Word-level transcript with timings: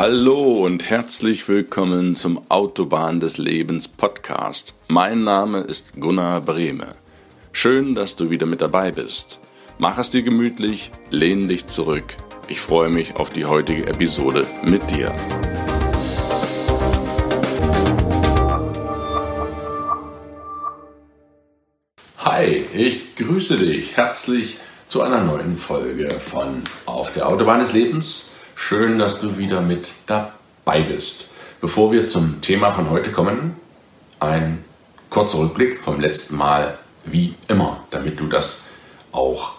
Hallo 0.00 0.64
und 0.64 0.88
herzlich 0.88 1.48
willkommen 1.48 2.14
zum 2.14 2.48
Autobahn 2.52 3.18
des 3.18 3.36
Lebens 3.36 3.88
Podcast. 3.88 4.76
Mein 4.86 5.24
Name 5.24 5.62
ist 5.62 5.94
Gunnar 5.98 6.40
Brehme. 6.40 6.94
Schön, 7.50 7.96
dass 7.96 8.14
du 8.14 8.30
wieder 8.30 8.46
mit 8.46 8.60
dabei 8.60 8.92
bist. 8.92 9.40
Mach 9.78 9.98
es 9.98 10.10
dir 10.10 10.22
gemütlich, 10.22 10.92
lehn 11.10 11.48
dich 11.48 11.66
zurück. 11.66 12.04
Ich 12.46 12.60
freue 12.60 12.90
mich 12.90 13.16
auf 13.16 13.30
die 13.30 13.44
heutige 13.44 13.88
Episode 13.88 14.46
mit 14.62 14.88
dir. 14.88 15.12
Hi, 22.18 22.66
ich 22.72 23.16
grüße 23.16 23.56
dich 23.56 23.96
herzlich 23.96 24.58
zu 24.86 25.02
einer 25.02 25.22
neuen 25.22 25.58
Folge 25.58 26.08
von 26.20 26.62
Auf 26.86 27.14
der 27.14 27.28
Autobahn 27.28 27.58
des 27.58 27.72
Lebens. 27.72 28.37
Schön, 28.60 28.98
dass 28.98 29.20
du 29.20 29.38
wieder 29.38 29.62
mit 29.62 29.94
dabei 30.08 30.82
bist. 30.82 31.28
Bevor 31.60 31.92
wir 31.92 32.06
zum 32.06 32.40
Thema 32.42 32.72
von 32.72 32.90
heute 32.90 33.12
kommen, 33.12 33.56
ein 34.18 34.64
kurzer 35.10 35.38
Rückblick 35.38 35.82
vom 35.82 36.00
letzten 36.00 36.36
Mal, 36.36 36.76
wie 37.04 37.34
immer, 37.46 37.86
damit 37.92 38.18
du 38.20 38.26
das 38.26 38.64
auch 39.12 39.52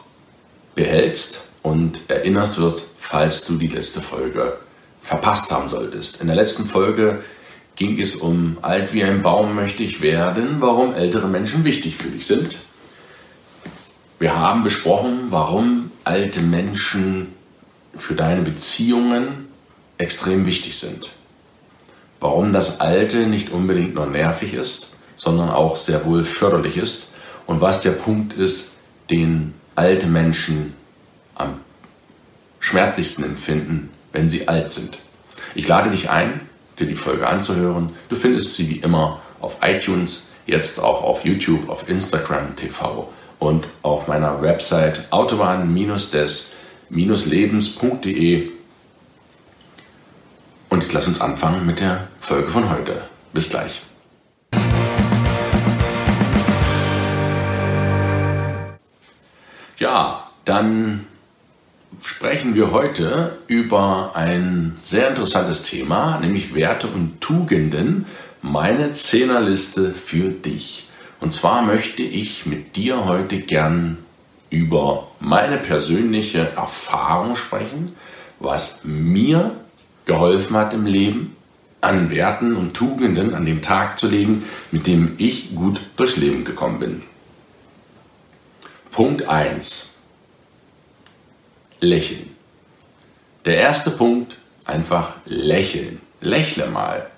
behältst 0.75 1.41
und 1.63 2.01
erinnerst 2.09 2.59
wirst, 2.59 2.83
falls 2.97 3.45
du 3.45 3.55
die 3.55 3.67
letzte 3.67 4.01
Folge 4.01 4.57
verpasst 5.01 5.49
haben 5.49 5.69
solltest. 5.69 6.19
In 6.19 6.27
der 6.27 6.35
letzten 6.35 6.65
Folge 6.65 7.23
ging 7.77 7.99
es 7.99 8.17
um 8.17 8.57
alt 8.61 8.93
wie 8.93 9.03
ein 9.03 9.23
Baum 9.23 9.55
möchte 9.55 9.81
ich 9.81 10.01
werden, 10.01 10.57
warum 10.59 10.93
ältere 10.93 11.29
Menschen 11.29 11.63
wichtig 11.63 11.95
für 11.95 12.09
dich 12.09 12.27
sind. 12.27 12.57
Wir 14.19 14.37
haben 14.37 14.61
besprochen, 14.63 15.27
warum 15.29 15.89
alte 16.03 16.41
Menschen 16.41 17.38
für 17.95 18.15
deine 18.15 18.41
Beziehungen 18.41 19.47
extrem 19.97 20.45
wichtig 20.45 20.77
sind. 20.77 21.09
Warum 22.19 22.53
das 22.53 22.79
Alte 22.79 23.25
nicht 23.27 23.51
unbedingt 23.51 23.95
nur 23.95 24.05
nervig 24.05 24.53
ist, 24.53 24.87
sondern 25.15 25.49
auch 25.49 25.75
sehr 25.75 26.05
wohl 26.05 26.23
förderlich 26.23 26.77
ist 26.77 27.07
und 27.45 27.61
was 27.61 27.81
der 27.81 27.91
Punkt 27.91 28.33
ist, 28.33 28.71
den 29.09 29.53
alte 29.75 30.07
Menschen 30.07 30.73
am 31.35 31.59
schmerzlichsten 32.59 33.23
empfinden, 33.23 33.89
wenn 34.11 34.29
sie 34.29 34.47
alt 34.47 34.71
sind. 34.71 34.99
Ich 35.55 35.67
lade 35.67 35.89
dich 35.89 36.09
ein, 36.09 36.41
dir 36.77 36.87
die 36.87 36.95
Folge 36.95 37.27
anzuhören. 37.27 37.91
Du 38.09 38.15
findest 38.15 38.55
sie 38.55 38.69
wie 38.69 38.77
immer 38.77 39.21
auf 39.39 39.57
iTunes, 39.61 40.27
jetzt 40.45 40.79
auch 40.79 41.03
auf 41.03 41.25
YouTube, 41.25 41.69
auf 41.69 41.89
Instagram 41.89 42.55
TV 42.55 43.11
und 43.39 43.67
auf 43.81 44.07
meiner 44.07 44.41
Website 44.41 45.07
autobahn-des-lebens.de. 46.89 48.51
Und 50.69 50.83
jetzt 50.83 50.93
lass 50.93 51.07
uns 51.07 51.21
anfangen 51.21 51.65
mit 51.65 51.79
der 51.79 52.07
Folge 52.19 52.47
von 52.47 52.69
heute. 52.69 53.01
Bis 53.33 53.49
gleich. 53.49 53.81
Ja, 59.77 60.29
dann 60.45 61.05
sprechen 62.03 62.53
wir 62.53 62.71
heute 62.71 63.37
über 63.47 64.11
ein 64.15 64.77
sehr 64.81 65.09
interessantes 65.09 65.63
Thema, 65.63 66.19
nämlich 66.19 66.53
Werte 66.53 66.87
und 66.87 67.21
Tugenden. 67.21 68.05
Meine 68.41 68.91
Zehnerliste 68.91 69.91
für 69.91 70.29
dich. 70.29 70.87
Und 71.19 71.33
zwar 71.33 71.61
möchte 71.61 72.03
ich 72.03 72.45
mit 72.45 72.75
dir 72.75 73.05
heute 73.05 73.39
gern 73.39 73.97
über 74.49 75.07
meine 75.19 75.57
persönliche 75.57 76.51
Erfahrung 76.55 77.35
sprechen, 77.35 77.95
was 78.39 78.81
mir 78.83 79.51
geholfen 80.05 80.55
hat 80.55 80.73
im 80.73 80.85
Leben, 80.85 81.35
an 81.81 82.11
Werten 82.11 82.55
und 82.55 82.73
Tugenden 82.73 83.33
an 83.33 83.45
den 83.45 83.61
Tag 83.61 83.99
zu 83.99 84.07
legen, 84.07 84.43
mit 84.71 84.87
dem 84.87 85.15
ich 85.17 85.55
gut 85.55 85.81
durchs 85.95 86.17
Leben 86.17 86.43
gekommen 86.43 86.79
bin. 86.79 87.03
Punkt 88.91 89.29
1. 89.29 89.95
Lächeln. 91.79 92.35
Der 93.45 93.55
erste 93.57 93.91
Punkt, 93.91 94.37
einfach 94.65 95.13
lächeln. 95.25 96.01
Lächle 96.19 96.67
mal. 96.67 97.09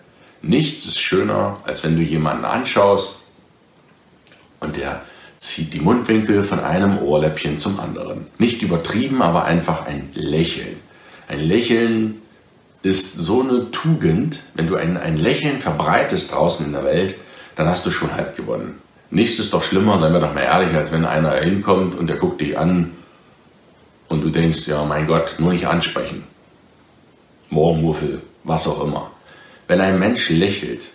Nichts 0.43 0.85
ist 0.85 0.99
schöner, 0.99 1.59
als 1.63 1.83
wenn 1.83 1.95
du 1.95 2.03
jemanden 2.03 2.45
anschaust 2.45 3.21
und 4.59 4.75
der 4.75 5.01
zieht 5.41 5.73
die 5.73 5.79
Mundwinkel 5.79 6.43
von 6.43 6.59
einem 6.59 6.99
Ohrläppchen 6.99 7.57
zum 7.57 7.79
anderen. 7.79 8.27
Nicht 8.37 8.61
übertrieben, 8.61 9.23
aber 9.23 9.43
einfach 9.43 9.87
ein 9.87 10.09
Lächeln. 10.13 10.77
Ein 11.27 11.41
Lächeln 11.41 12.21
ist 12.83 13.15
so 13.15 13.41
eine 13.41 13.71
Tugend, 13.71 14.43
wenn 14.53 14.67
du 14.67 14.75
ein, 14.75 14.97
ein 14.97 15.17
Lächeln 15.17 15.59
verbreitest 15.59 16.31
draußen 16.31 16.67
in 16.67 16.73
der 16.73 16.85
Welt, 16.85 17.15
dann 17.55 17.67
hast 17.67 17.83
du 17.87 17.91
schon 17.91 18.13
halb 18.13 18.37
gewonnen. 18.37 18.81
Nichts 19.09 19.39
ist 19.39 19.51
doch 19.53 19.63
schlimmer, 19.63 19.97
seien 19.97 20.13
wir 20.13 20.19
doch 20.19 20.35
mal 20.35 20.41
ehrlich, 20.41 20.75
als 20.75 20.91
wenn 20.91 21.05
einer 21.05 21.33
hinkommt 21.33 21.95
und 21.95 22.05
der 22.05 22.17
guckt 22.17 22.39
dich 22.39 22.55
an 22.57 22.91
und 24.09 24.23
du 24.23 24.29
denkst, 24.29 24.67
ja 24.67 24.85
mein 24.85 25.07
Gott, 25.07 25.37
nur 25.39 25.53
nicht 25.53 25.65
ansprechen. 25.65 26.23
Morgenmuffel, 27.49 28.21
was 28.43 28.67
auch 28.67 28.83
immer. 28.83 29.09
Wenn 29.67 29.81
ein 29.81 29.97
Mensch 29.97 30.29
lächelt, 30.29 30.91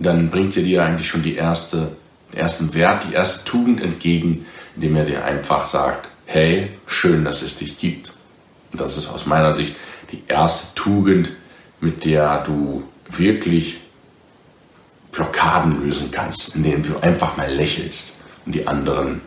dann 0.00 0.28
bringt 0.28 0.56
er 0.56 0.64
dir 0.64 0.84
eigentlich 0.84 1.08
schon 1.08 1.22
die 1.22 1.36
erste 1.36 1.92
ersten 2.32 2.74
Wert, 2.74 3.04
die 3.08 3.14
erste 3.14 3.44
Tugend 3.44 3.80
entgegen, 3.80 4.46
indem 4.74 4.96
er 4.96 5.04
dir 5.04 5.24
einfach 5.24 5.66
sagt, 5.66 6.08
hey, 6.26 6.70
schön, 6.86 7.24
dass 7.24 7.42
es 7.42 7.56
dich 7.56 7.78
gibt. 7.78 8.12
Und 8.72 8.80
das 8.80 8.96
ist 8.96 9.08
aus 9.08 9.26
meiner 9.26 9.56
Sicht 9.56 9.76
die 10.12 10.22
erste 10.28 10.74
Tugend, 10.74 11.30
mit 11.80 12.04
der 12.04 12.42
du 12.42 12.84
wirklich 13.08 13.78
Blockaden 15.12 15.84
lösen 15.84 16.10
kannst, 16.10 16.54
indem 16.54 16.82
du 16.82 16.98
einfach 16.98 17.36
mal 17.36 17.50
lächelst 17.50 18.18
und 18.44 18.54
die 18.54 18.66
anderen 18.66 19.22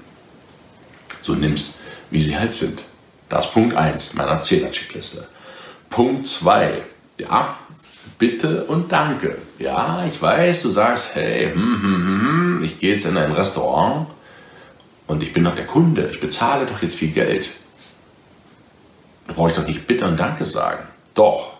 so 1.22 1.33
nimmst, 1.33 1.81
wie 2.12 2.22
sie 2.22 2.38
halt 2.38 2.53
sind. 2.53 2.83
Das 3.29 3.45
ist 3.45 3.53
Punkt 3.53 3.75
1 3.75 4.13
meiner 4.13 4.41
10er 4.41 4.72
Checkliste. 4.72 5.28
Punkt 5.89 6.28
2. 6.28 6.83
Ja, 7.18 7.57
Bitte 8.17 8.66
und 8.66 8.91
Danke. 8.91 9.38
Ja, 9.59 10.03
ich 10.07 10.22
weiß, 10.22 10.63
du 10.63 10.69
sagst, 10.69 11.16
hey, 11.16 11.51
hm, 11.53 11.81
hm, 11.81 11.81
hm, 11.81 12.22
hm, 12.22 12.63
ich 12.63 12.79
gehe 12.79 12.94
jetzt 12.94 13.06
in 13.06 13.17
ein 13.17 13.31
Restaurant 13.31 14.07
und 15.07 15.23
ich 15.23 15.34
bin 15.34 15.44
doch 15.44 15.56
der 15.56 15.67
Kunde, 15.67 16.09
ich 16.12 16.19
bezahle 16.19 16.66
doch 16.66 16.81
jetzt 16.81 16.95
viel 16.95 17.12
Geld. 17.12 17.51
Da 19.28 19.34
brauche 19.34 19.50
ich 19.50 19.56
doch 19.56 19.67
nicht 19.67 19.88
Bitte 19.88 20.06
und 20.06 20.19
Danke 20.19 20.45
sagen. 20.45 20.88
Doch. 21.13 21.57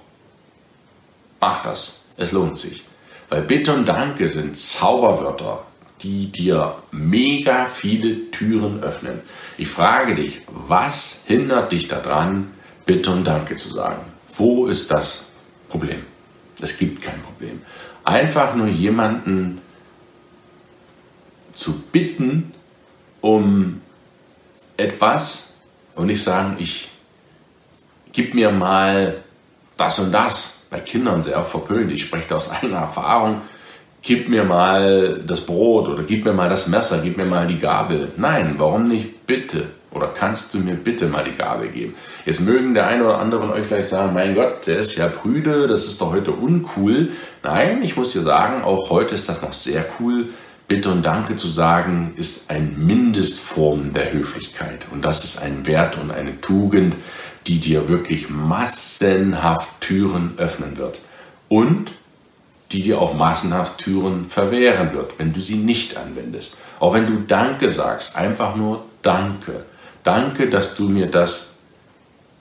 Mach 1.40 1.64
das. 1.64 2.02
Es 2.18 2.32
lohnt 2.32 2.58
sich. 2.58 2.84
Weil 3.30 3.42
Bitte 3.42 3.74
und 3.74 3.86
Danke 3.86 4.30
sind 4.30 4.58
Zauberwörter, 4.58 5.64
die 6.02 6.32
dir 6.32 6.76
mega 6.92 7.66
viele 7.66 8.30
Türen 8.32 8.84
öffnen. 8.84 9.22
Ich 9.58 9.70
frage 9.70 10.16
dich, 10.16 10.42
was 10.48 11.22
hindert 11.26 11.72
dich 11.72 11.88
daran, 11.88 12.52
Bitte 12.86 13.12
und 13.12 13.26
Danke 13.26 13.56
zu 13.56 13.70
sagen? 13.70 14.04
Wo 14.34 14.68
ist 14.68 14.92
das 14.92 15.26
Problem? 15.70 16.11
Es 16.62 16.78
gibt 16.78 17.02
kein 17.02 17.22
Problem. 17.22 17.62
Einfach 18.04 18.56
nur 18.56 18.68
jemanden 18.68 19.62
zu 21.52 21.80
bitten 21.92 22.54
um 23.20 23.82
etwas 24.78 25.54
und 25.96 26.08
nicht 26.08 26.24
sagen, 26.24 26.56
ich 26.60 26.90
gib 28.12 28.34
mir 28.34 28.52
mal 28.52 29.24
das 29.78 30.00
und 30.00 30.12
das. 30.12 30.66
Bei 30.70 30.80
Kindern 30.80 31.22
sehr 31.22 31.44
verpönt. 31.44 31.92
Ich 31.92 32.04
spreche 32.04 32.36
aus 32.36 32.50
eigener 32.50 32.80
Erfahrung. 32.80 33.42
Gib 34.02 34.30
mir 34.30 34.44
mal 34.44 35.22
das 35.26 35.42
Brot 35.42 35.88
oder 35.88 36.04
gib 36.04 36.26
mir 36.26 36.34
mal 36.34 36.50
das 36.50 36.68
Messer, 36.68 37.02
gib 37.04 37.18
mir 37.18 37.26
mal 37.26 37.46
die 37.46 37.60
Gabel. 37.60 38.12
Nein, 38.18 38.56
warum 38.58 38.86
nicht 38.86 39.28
bitte? 39.28 39.68
Oder 39.92 40.08
kannst 40.08 40.54
du 40.54 40.60
mir 40.60 40.76
bitte 40.76 41.08
mal 41.08 41.24
die 41.24 41.34
Gabe 41.34 41.68
geben? 41.68 41.96
Jetzt 42.26 42.40
mögen 42.40 42.74
der 42.74 42.88
eine 42.88 43.04
oder 43.04 43.20
andere 43.20 43.42
von 43.42 43.52
euch 43.52 43.66
vielleicht 43.68 43.90
sagen, 43.90 44.14
mein 44.14 44.36
Gott, 44.36 44.66
der 44.66 44.78
ist 44.78 44.96
ja 44.96 45.08
prüde, 45.08 45.68
das 45.68 45.86
ist 45.86 46.00
doch 46.00 46.14
heute 46.14 46.32
uncool. 46.32 47.10
Nein, 47.44 47.84
ich 47.84 47.98
muss 47.98 48.14
dir 48.14 48.22
sagen, 48.22 48.64
auch 48.64 48.90
heute 48.90 49.16
ist 49.16 49.28
das 49.28 49.42
noch 49.42 49.52
sehr 49.52 49.86
cool. 50.00 50.30
Bitte 50.70 50.90
und 50.90 51.04
Danke 51.04 51.36
zu 51.36 51.50
sagen, 51.50 52.14
ist 52.16 52.50
ein 52.50 52.76
Mindestform 52.78 53.92
der 53.92 54.14
Höflichkeit. 54.14 54.86
Und 54.92 55.04
das 55.04 55.26
ist 55.26 55.42
ein 55.42 55.66
Wert 55.66 55.98
und 55.98 56.12
eine 56.12 56.40
Tugend, 56.40 56.96
die 57.46 57.60
dir 57.60 57.90
wirklich 57.90 58.30
massenhaft 58.30 59.82
Türen 59.82 60.36
öffnen 60.38 60.78
wird. 60.78 61.02
Und 61.50 61.92
die 62.72 62.84
dir 62.84 63.02
auch 63.02 63.14
massenhaft 63.14 63.80
Türen 63.80 64.30
verwehren 64.30 64.94
wird, 64.94 65.20
wenn 65.20 65.34
du 65.34 65.42
sie 65.42 65.58
nicht 65.58 65.98
anwendest. 65.98 66.56
Auch 66.80 66.94
wenn 66.94 67.08
du 67.08 67.24
Danke 67.28 67.70
sagst, 67.70 68.16
einfach 68.16 68.56
nur 68.56 68.86
Danke 69.02 69.66
Danke, 70.04 70.50
dass 70.50 70.76
du 70.76 70.88
mir 70.88 71.08
das 71.08 71.48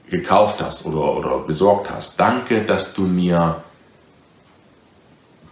gekauft 0.09 0.61
hast 0.61 0.85
oder, 0.87 1.17
oder 1.17 1.39
besorgt 1.39 1.91
hast. 1.91 2.19
Danke, 2.19 2.63
dass 2.63 2.95
du 2.95 3.03
mir 3.03 3.63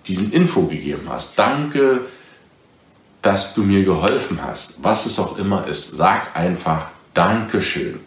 diesen 0.06 0.32
Info 0.32 0.62
gegeben 0.62 1.08
hast. 1.08 1.38
Danke, 1.38 2.00
dass 3.22 3.54
du 3.54 3.62
mir 3.62 3.84
geholfen 3.84 4.40
hast. 4.42 4.82
Was 4.82 5.06
es 5.06 5.18
auch 5.18 5.38
immer 5.38 5.66
ist, 5.66 5.96
sag 5.96 6.36
einfach 6.36 6.88
Dankeschön. 7.14 8.00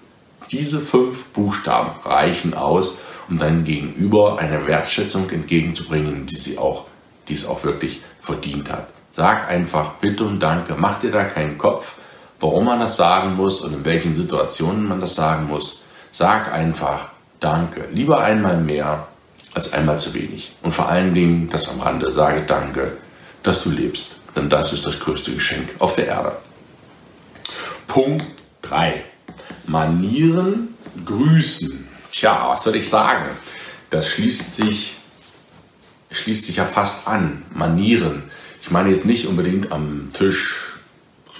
Diese 0.51 0.79
fünf 0.79 1.25
Buchstaben 1.27 1.91
reichen 2.03 2.53
aus, 2.53 2.97
um 3.29 3.37
deinem 3.37 3.63
Gegenüber 3.63 4.39
eine 4.39 4.65
Wertschätzung 4.67 5.29
entgegenzubringen, 5.29 6.25
die 6.25 6.35
sie 6.35 6.57
auch, 6.57 6.85
die 7.27 7.33
es 7.33 7.45
auch 7.45 7.63
wirklich 7.63 8.01
verdient 8.19 8.69
hat. 8.71 8.87
Sag 9.13 9.49
einfach 9.49 9.93
Bitte 9.95 10.23
und 10.23 10.39
Danke, 10.39 10.75
mach 10.77 10.99
dir 10.99 11.11
da 11.11 11.23
keinen 11.23 11.57
Kopf, 11.57 11.95
warum 12.41 12.65
man 12.65 12.79
das 12.79 12.97
sagen 12.97 13.35
muss 13.35 13.61
und 13.61 13.73
in 13.73 13.85
welchen 13.85 14.15
Situationen 14.15 14.87
man 14.87 14.99
das 14.99 15.15
sagen 15.15 15.47
muss. 15.47 15.83
Sag 16.11 16.51
einfach 16.53 17.09
Danke. 17.39 17.87
Lieber 17.91 18.21
einmal 18.21 18.57
mehr 18.57 19.07
als 19.53 19.73
einmal 19.73 19.97
zu 19.97 20.13
wenig. 20.13 20.51
Und 20.61 20.73
vor 20.73 20.89
allen 20.89 21.13
Dingen, 21.15 21.49
das 21.49 21.69
am 21.69 21.81
Rande, 21.81 22.11
sage 22.11 22.43
Danke, 22.45 22.97
dass 23.41 23.63
du 23.63 23.71
lebst. 23.71 24.17
Denn 24.35 24.49
das 24.49 24.73
ist 24.73 24.85
das 24.85 24.99
größte 24.99 25.33
Geschenk 25.33 25.69
auf 25.79 25.95
der 25.95 26.07
Erde. 26.07 26.33
Punkt 27.87 28.25
3. 28.61 29.03
Manieren 29.65 30.75
grüßen. 31.05 31.87
Tja, 32.11 32.49
was 32.49 32.63
soll 32.63 32.75
ich 32.75 32.89
sagen? 32.89 33.25
Das 33.89 34.07
schließt 34.07 34.55
sich, 34.55 34.95
schließt 36.11 36.45
sich 36.45 36.57
ja 36.57 36.65
fast 36.65 37.07
an. 37.07 37.43
Manieren. 37.53 38.23
Ich 38.61 38.69
meine 38.69 38.89
jetzt 38.89 39.05
nicht 39.05 39.27
unbedingt 39.27 39.71
am 39.71 40.11
Tisch 40.13 40.70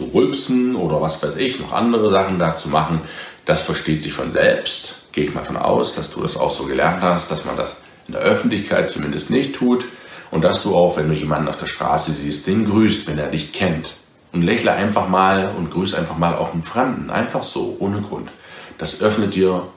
zu 0.01 0.09
rülpsen 0.13 0.75
oder 0.75 1.01
was 1.01 1.21
weiß 1.21 1.36
ich, 1.36 1.59
noch 1.59 1.74
andere 1.74 2.09
Sachen 2.09 2.39
da 2.39 2.56
zu 2.56 2.69
machen. 2.69 3.01
Das 3.45 3.62
versteht 3.62 4.01
sich 4.01 4.13
von 4.13 4.31
selbst. 4.31 4.95
Gehe 5.12 5.25
ich 5.25 5.33
mal 5.33 5.44
von 5.44 5.57
aus, 5.57 5.95
dass 5.95 6.09
du 6.09 6.21
das 6.21 6.38
auch 6.38 6.51
so 6.51 6.63
gelernt 6.63 7.01
hast, 7.01 7.30
dass 7.30 7.45
man 7.45 7.57
das 7.57 7.77
in 8.07 8.13
der 8.13 8.21
Öffentlichkeit 8.21 8.89
zumindest 8.89 9.30
nicht 9.30 9.56
tut 9.56 9.86
und 10.31 10.44
dass 10.44 10.63
du 10.63 10.75
auch, 10.75 10.98
wenn 10.98 11.09
du 11.09 11.13
jemanden 11.13 11.50
auf 11.50 11.57
der 11.57 11.68
Straße 11.68 12.13
siehst, 12.13 12.48
den 12.48 12.65
grüßt, 12.65 13.07
wenn 13.07 13.19
er 13.19 13.27
dich 13.27 13.53
kennt. 13.53 13.94
Und 14.31 14.44
lächle 14.44 14.71
einfach 14.71 15.09
mal 15.09 15.53
und 15.57 15.71
grüß 15.71 15.94
einfach 15.94 16.18
mal 16.18 16.36
auch 16.36 16.54
einen 16.54 16.63
Fremden. 16.63 17.09
Einfach 17.09 17.44
so, 17.44 17.75
ohne 17.80 18.01
Grund. 18.01 18.30
Das 18.77 19.01
öffnet 19.01 19.36
dir 19.36 19.68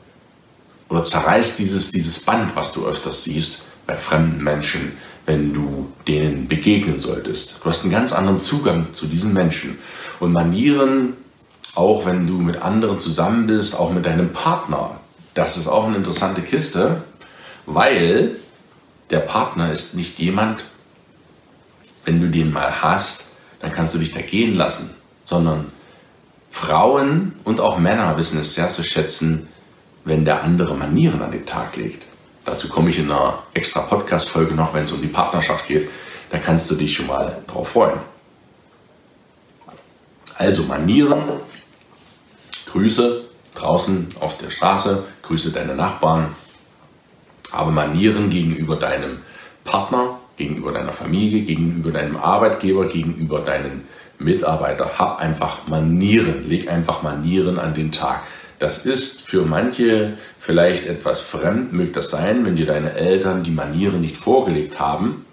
oder 0.88 1.04
zerreißt 1.04 1.58
dieses, 1.58 1.90
dieses 1.90 2.20
Band, 2.20 2.54
was 2.54 2.72
du 2.72 2.86
öfters 2.86 3.24
siehst 3.24 3.62
bei 3.86 3.96
fremden 3.96 4.42
Menschen, 4.42 4.96
wenn 5.26 5.54
du 5.54 5.90
denen 6.06 6.48
begegnen 6.48 7.00
solltest. 7.00 7.60
Du 7.62 7.68
hast 7.68 7.82
einen 7.82 7.92
ganz 7.92 8.12
anderen 8.12 8.40
Zugang 8.40 8.88
zu 8.92 9.06
diesen 9.06 9.32
Menschen. 9.32 9.78
Und 10.20 10.32
Manieren, 10.32 11.14
auch 11.74 12.06
wenn 12.06 12.26
du 12.26 12.34
mit 12.34 12.60
anderen 12.60 13.00
zusammen 13.00 13.46
bist, 13.46 13.74
auch 13.74 13.92
mit 13.92 14.04
deinem 14.04 14.32
Partner, 14.32 15.00
das 15.34 15.56
ist 15.56 15.66
auch 15.66 15.86
eine 15.86 15.96
interessante 15.96 16.42
Kiste, 16.42 17.02
weil 17.66 18.36
der 19.10 19.20
Partner 19.20 19.72
ist 19.72 19.94
nicht 19.94 20.18
jemand, 20.18 20.64
wenn 22.04 22.20
du 22.20 22.28
den 22.28 22.52
mal 22.52 22.82
hast, 22.82 23.26
dann 23.60 23.72
kannst 23.72 23.94
du 23.94 23.98
dich 23.98 24.12
da 24.12 24.20
gehen 24.20 24.54
lassen, 24.54 24.94
sondern 25.24 25.72
Frauen 26.50 27.32
und 27.44 27.60
auch 27.60 27.78
Männer 27.78 28.16
wissen 28.16 28.38
es 28.38 28.54
sehr 28.54 28.68
zu 28.68 28.82
schätzen, 28.82 29.48
wenn 30.04 30.24
der 30.24 30.42
andere 30.42 30.74
Manieren 30.74 31.22
an 31.22 31.32
den 31.32 31.46
Tag 31.46 31.76
legt. 31.76 32.04
Dazu 32.44 32.68
komme 32.68 32.90
ich 32.90 32.98
in 32.98 33.10
einer 33.10 33.42
extra 33.54 33.80
Podcast-Folge 33.80 34.54
noch, 34.54 34.74
wenn 34.74 34.84
es 34.84 34.92
um 34.92 35.00
die 35.00 35.08
Partnerschaft 35.08 35.66
geht. 35.66 35.88
Da 36.30 36.38
kannst 36.38 36.70
du 36.70 36.74
dich 36.74 36.94
schon 36.94 37.06
mal 37.06 37.42
drauf 37.46 37.68
freuen. 37.68 38.00
Also 40.36 40.64
Manieren, 40.64 41.22
Grüße 42.66 43.24
draußen 43.54 44.08
auf 44.20 44.36
der 44.38 44.50
Straße, 44.50 45.04
grüße 45.22 45.52
deine 45.52 45.74
Nachbarn, 45.74 46.34
habe 47.52 47.70
Manieren 47.70 48.30
gegenüber 48.30 48.76
deinem 48.76 49.18
Partner, 49.64 50.18
gegenüber 50.36 50.72
deiner 50.72 50.92
Familie, 50.92 51.42
gegenüber 51.42 51.92
deinem 51.92 52.16
Arbeitgeber, 52.16 52.88
gegenüber 52.88 53.40
deinen 53.40 53.86
Mitarbeitern. 54.18 54.90
Hab 54.98 55.20
einfach 55.20 55.66
Manieren, 55.66 56.48
leg 56.48 56.68
einfach 56.68 57.02
Manieren 57.02 57.58
an 57.58 57.74
den 57.74 57.92
Tag. 57.92 58.22
Das 58.64 58.78
ist 58.78 59.20
für 59.20 59.42
manche 59.42 60.16
vielleicht 60.38 60.86
etwas 60.86 61.20
fremd, 61.20 61.74
möge 61.74 61.92
das 61.92 62.08
sein, 62.08 62.46
wenn 62.46 62.56
dir 62.56 62.64
deine 62.64 62.94
Eltern 62.94 63.42
die 63.42 63.50
Manieren 63.50 64.00
nicht 64.00 64.16
vorgelegt 64.16 64.80
haben. 64.80 65.26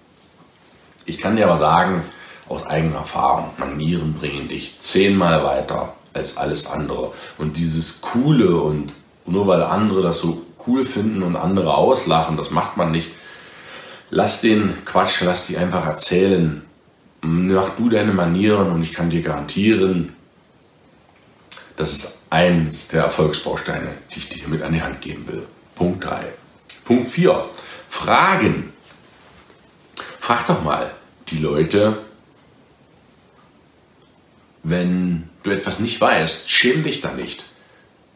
Ich 1.06 1.18
kann 1.18 1.38
dir 1.38 1.46
aber 1.46 1.56
sagen, 1.56 2.04
aus 2.50 2.66
eigener 2.66 2.98
Erfahrung, 2.98 3.52
Manieren 3.58 4.16
bringen 4.16 4.50
dich 4.50 4.76
zehnmal 4.82 5.46
weiter 5.46 5.94
als 6.14 6.36
alles 6.36 6.68
andere. 6.70 7.14
Und 7.38 7.56
dieses 7.56 8.02
Coole 8.02 8.58
und 8.58 8.92
nur 9.26 9.48
weil 9.48 9.64
andere 9.64 10.02
das 10.02 10.20
so 10.20 10.42
cool 10.68 10.86
finden 10.86 11.24
und 11.24 11.38
andere 11.38 11.74
auslachen, 11.74 12.36
das 12.36 12.52
macht 12.52 12.76
man 12.76 12.92
nicht. 12.92 13.12
Lass 14.10 14.42
den 14.42 14.74
Quatsch, 14.84 15.22
lass 15.22 15.48
die 15.48 15.56
einfach 15.56 15.86
erzählen. 15.86 16.64
Mach 17.22 17.70
du 17.78 17.88
deine 17.88 18.12
Manieren 18.12 18.74
und 18.74 18.82
ich 18.82 18.92
kann 18.92 19.10
dir 19.10 19.22
garantieren, 19.22 20.18
das 21.78 21.94
ist 21.94 22.21
eins 22.32 22.88
der 22.88 23.04
Erfolgsbausteine, 23.04 23.90
die 24.12 24.20
ich 24.20 24.30
dir 24.30 24.48
mit 24.48 24.64
an 24.64 24.74
die 24.74 24.82
Hand 24.82 25.02
geben 25.02 25.28
will. 25.28 25.44
Punkt 25.76 26.04
3. 26.04 26.34
Punkt 26.86 27.10
4. 27.10 27.50
Fragen. 27.90 28.74
Frag 30.20 30.48
doch 30.48 30.64
mal 30.64 30.92
die 31.28 31.38
Leute, 31.38 32.00
wenn 34.64 35.30
du 35.44 35.52
etwas 35.52 35.80
nicht 35.80 36.00
weißt, 36.00 36.50
schäm 36.50 36.84
dich 36.84 37.02
da 37.02 37.12
nicht. 37.12 37.44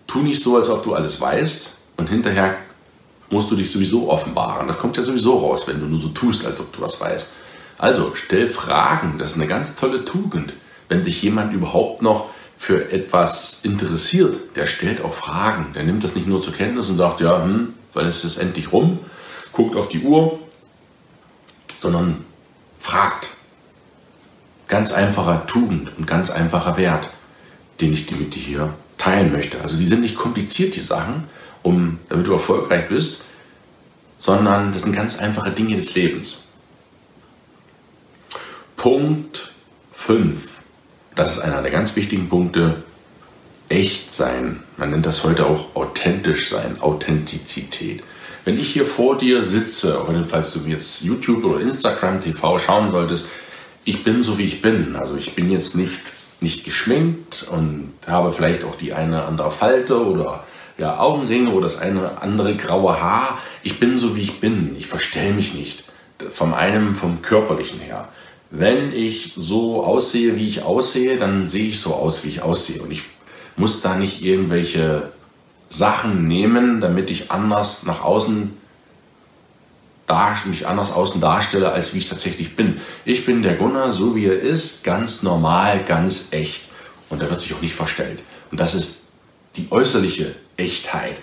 Tu 0.07 0.19
nicht 0.21 0.41
so, 0.41 0.55
als 0.55 0.69
ob 0.69 0.83
du 0.83 0.93
alles 0.93 1.19
weißt 1.19 1.73
und 1.97 2.09
hinterher 2.09 2.57
musst 3.29 3.51
du 3.51 3.55
dich 3.55 3.71
sowieso 3.71 4.09
offenbaren. 4.09 4.67
Das 4.67 4.77
kommt 4.77 4.95
ja 4.97 5.03
sowieso 5.03 5.39
raus, 5.39 5.67
wenn 5.67 5.79
du 5.79 5.87
nur 5.87 5.99
so 5.99 6.09
tust, 6.09 6.45
als 6.45 6.59
ob 6.59 6.71
du 6.71 6.81
was 6.81 7.01
weißt. 7.01 7.29
Also 7.77 8.13
stell 8.15 8.47
Fragen, 8.47 9.17
das 9.17 9.31
ist 9.31 9.35
eine 9.35 9.47
ganz 9.47 9.75
tolle 9.75 10.05
Tugend. 10.05 10.53
Wenn 10.87 11.03
sich 11.03 11.21
jemand 11.23 11.51
überhaupt 11.51 12.01
noch 12.01 12.29
für 12.57 12.91
etwas 12.91 13.61
interessiert, 13.63 14.55
der 14.55 14.65
stellt 14.65 15.01
auch 15.01 15.13
Fragen. 15.13 15.73
Der 15.73 15.83
nimmt 15.83 16.03
das 16.03 16.15
nicht 16.15 16.27
nur 16.27 16.41
zur 16.41 16.53
Kenntnis 16.53 16.89
und 16.89 16.97
sagt, 16.97 17.21
ja, 17.21 17.43
hm, 17.43 17.73
es 17.95 18.23
ist 18.25 18.37
endlich 18.37 18.71
rum, 18.71 18.99
guckt 19.51 19.75
auf 19.75 19.87
die 19.87 20.01
Uhr, 20.01 20.39
sondern 21.79 22.25
fragt. 22.79 23.29
Ganz 24.67 24.91
einfacher 24.91 25.45
Tugend 25.45 25.91
und 25.97 26.07
ganz 26.07 26.29
einfacher 26.29 26.77
Wert, 26.77 27.09
den 27.81 27.93
ich 27.93 28.09
mit 28.11 28.35
dir 28.35 28.41
hier 28.41 28.73
teilen 28.97 29.31
möchte. 29.31 29.61
Also 29.61 29.77
die 29.77 29.85
sind 29.85 30.01
nicht 30.01 30.15
kompliziert, 30.15 30.75
die 30.75 30.81
Sachen, 30.81 31.23
um, 31.61 31.99
damit 32.09 32.27
du 32.27 32.33
erfolgreich 32.33 32.87
bist, 32.87 33.21
sondern 34.17 34.71
das 34.71 34.81
sind 34.81 34.95
ganz 34.95 35.19
einfache 35.19 35.51
Dinge 35.51 35.75
des 35.75 35.93
Lebens. 35.95 36.45
Punkt 38.75 39.51
5 39.93 40.54
das 41.15 41.37
ist 41.37 41.43
einer 41.43 41.61
der 41.61 41.71
ganz 41.71 41.95
wichtigen 41.95 42.29
Punkte. 42.29 42.83
Echt 43.69 44.13
sein. 44.13 44.61
Man 44.77 44.91
nennt 44.91 45.05
das 45.05 45.23
heute 45.23 45.45
auch 45.45 45.75
authentisch 45.75 46.49
sein, 46.49 46.79
Authentizität. 46.81 48.03
Wenn 48.43 48.59
ich 48.59 48.71
hier 48.71 48.85
vor 48.85 49.17
dir 49.17 49.41
sitze, 49.43 49.99
auch 49.99 50.09
falls 50.27 50.53
du 50.53 50.59
jetzt 50.67 51.01
YouTube 51.01 51.43
oder 51.43 51.61
Instagram 51.61 52.21
TV 52.21 52.59
schauen 52.59 52.91
solltest, 52.91 53.25
ich 53.85 54.03
bin 54.03 54.21
so 54.21 54.37
wie 54.37 54.43
ich 54.43 54.61
bin. 54.61 54.95
Also 54.95 55.15
ich 55.15 55.33
bin 55.33 55.49
jetzt 55.49 55.75
nicht, 55.75 55.99
nicht 56.41 56.63
geschminkt 56.63 57.47
und 57.49 57.93
habe 58.05 58.31
vielleicht 58.31 58.63
auch 58.63 58.75
die 58.75 58.93
eine 58.93 59.23
andere 59.23 59.49
Falte 59.49 60.05
oder 60.05 60.43
ja, 60.77 60.99
Augenringe 60.99 61.49
oder 61.51 61.63
das 61.63 61.79
eine 61.79 62.21
andere 62.21 62.55
graue 62.55 63.01
Haar. 63.01 63.39
Ich 63.63 63.79
bin 63.79 63.97
so 63.97 64.15
wie 64.15 64.21
ich 64.21 64.41
bin. 64.41 64.75
Ich 64.77 64.85
verstelle 64.87 65.33
mich 65.33 65.53
nicht. 65.53 65.83
Vom 66.29 66.53
einen, 66.53 66.95
vom 66.95 67.21
körperlichen 67.21 67.79
her 67.79 68.09
wenn 68.57 68.93
ich 68.93 69.33
so 69.35 69.83
aussehe, 69.83 70.35
wie 70.35 70.47
ich 70.47 70.63
aussehe, 70.63 71.17
dann 71.17 71.47
sehe 71.47 71.67
ich 71.67 71.79
so 71.79 71.93
aus, 71.93 72.23
wie 72.23 72.29
ich 72.29 72.41
aussehe. 72.41 72.81
Und 72.81 72.91
ich 72.91 73.03
muss 73.57 73.81
da 73.81 73.95
nicht 73.95 74.23
irgendwelche 74.23 75.11
Sachen 75.69 76.27
nehmen, 76.27 76.81
damit 76.81 77.11
ich 77.11 77.31
anders 77.31 77.83
nach 77.83 78.03
außen 78.03 78.51
mich 80.45 80.67
anders 80.67 80.91
außen 80.91 81.19
darstelle, 81.19 81.71
als 81.71 81.93
wie 81.93 81.97
ich 81.97 82.07
tatsächlich 82.07 82.55
bin. 82.55 82.79
Ich 83.05 83.25
bin 83.25 83.41
der 83.41 83.55
Gunnar, 83.55 83.91
so 83.91 84.15
wie 84.15 84.25
er 84.25 84.39
ist, 84.39 84.83
ganz 84.83 85.23
normal, 85.23 85.83
ganz 85.83 86.27
echt. 86.31 86.61
Und 87.09 87.21
er 87.21 87.29
wird 87.29 87.41
sich 87.41 87.53
auch 87.53 87.61
nicht 87.61 87.73
verstellt. 87.73 88.21
Und 88.51 88.59
das 88.59 88.75
ist 88.75 89.01
die 89.55 89.67
äußerliche 89.71 90.35
Echtheit. 90.57 91.15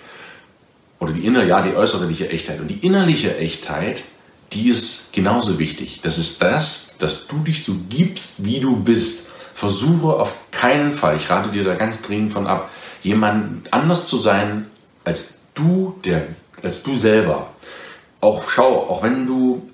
Oder 0.99 1.13
die 1.13 1.25
innere, 1.25 1.47
ja, 1.47 1.61
die 1.61 1.75
äußerliche 1.75 2.29
Echtheit. 2.29 2.59
Und 2.59 2.67
die 2.67 2.85
innerliche 2.85 3.37
Echtheit, 3.37 4.03
die 4.51 4.69
ist 4.69 5.13
genauso 5.13 5.59
wichtig. 5.59 6.01
Das 6.03 6.17
ist 6.17 6.41
das, 6.41 6.92
dass 7.03 7.27
du 7.27 7.37
dich 7.39 7.63
so 7.63 7.75
gibst, 7.89 8.45
wie 8.45 8.59
du 8.59 8.77
bist. 8.77 9.27
Versuche 9.53 10.07
auf 10.07 10.35
keinen 10.51 10.93
Fall, 10.93 11.17
ich 11.17 11.29
rate 11.29 11.51
dir 11.51 11.63
da 11.63 11.75
ganz 11.75 12.01
dringend 12.01 12.31
von 12.31 12.47
ab, 12.47 12.69
jemand 13.03 13.71
anders 13.73 14.07
zu 14.07 14.17
sein 14.17 14.67
als 15.03 15.41
du, 15.53 15.99
der, 16.05 16.27
als 16.63 16.81
du 16.81 16.95
selber. 16.95 17.51
Auch 18.21 18.49
schau, 18.49 18.89
auch 18.89 19.03
wenn 19.03 19.27
du 19.27 19.69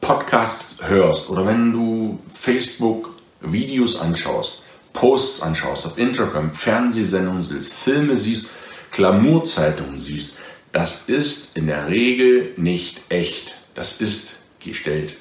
Podcasts 0.00 0.76
hörst 0.82 1.30
oder 1.30 1.46
wenn 1.46 1.72
du 1.72 2.18
Facebook 2.30 3.14
Videos 3.40 3.98
anschaust, 3.98 4.62
Posts 4.92 5.42
anschaust 5.42 5.86
auf 5.86 5.96
Instagram, 5.96 6.52
Fernsehsendungen 6.52 7.42
siehst, 7.42 7.72
Filme 7.72 8.14
siehst, 8.14 8.50
Glamourzeitungen 8.92 9.98
siehst, 9.98 10.36
das 10.72 11.04
ist 11.06 11.56
in 11.56 11.66
der 11.66 11.88
Regel 11.88 12.52
nicht 12.56 13.00
echt. 13.08 13.56
Das 13.74 14.00
ist 14.00 14.34
gestellt. 14.60 15.16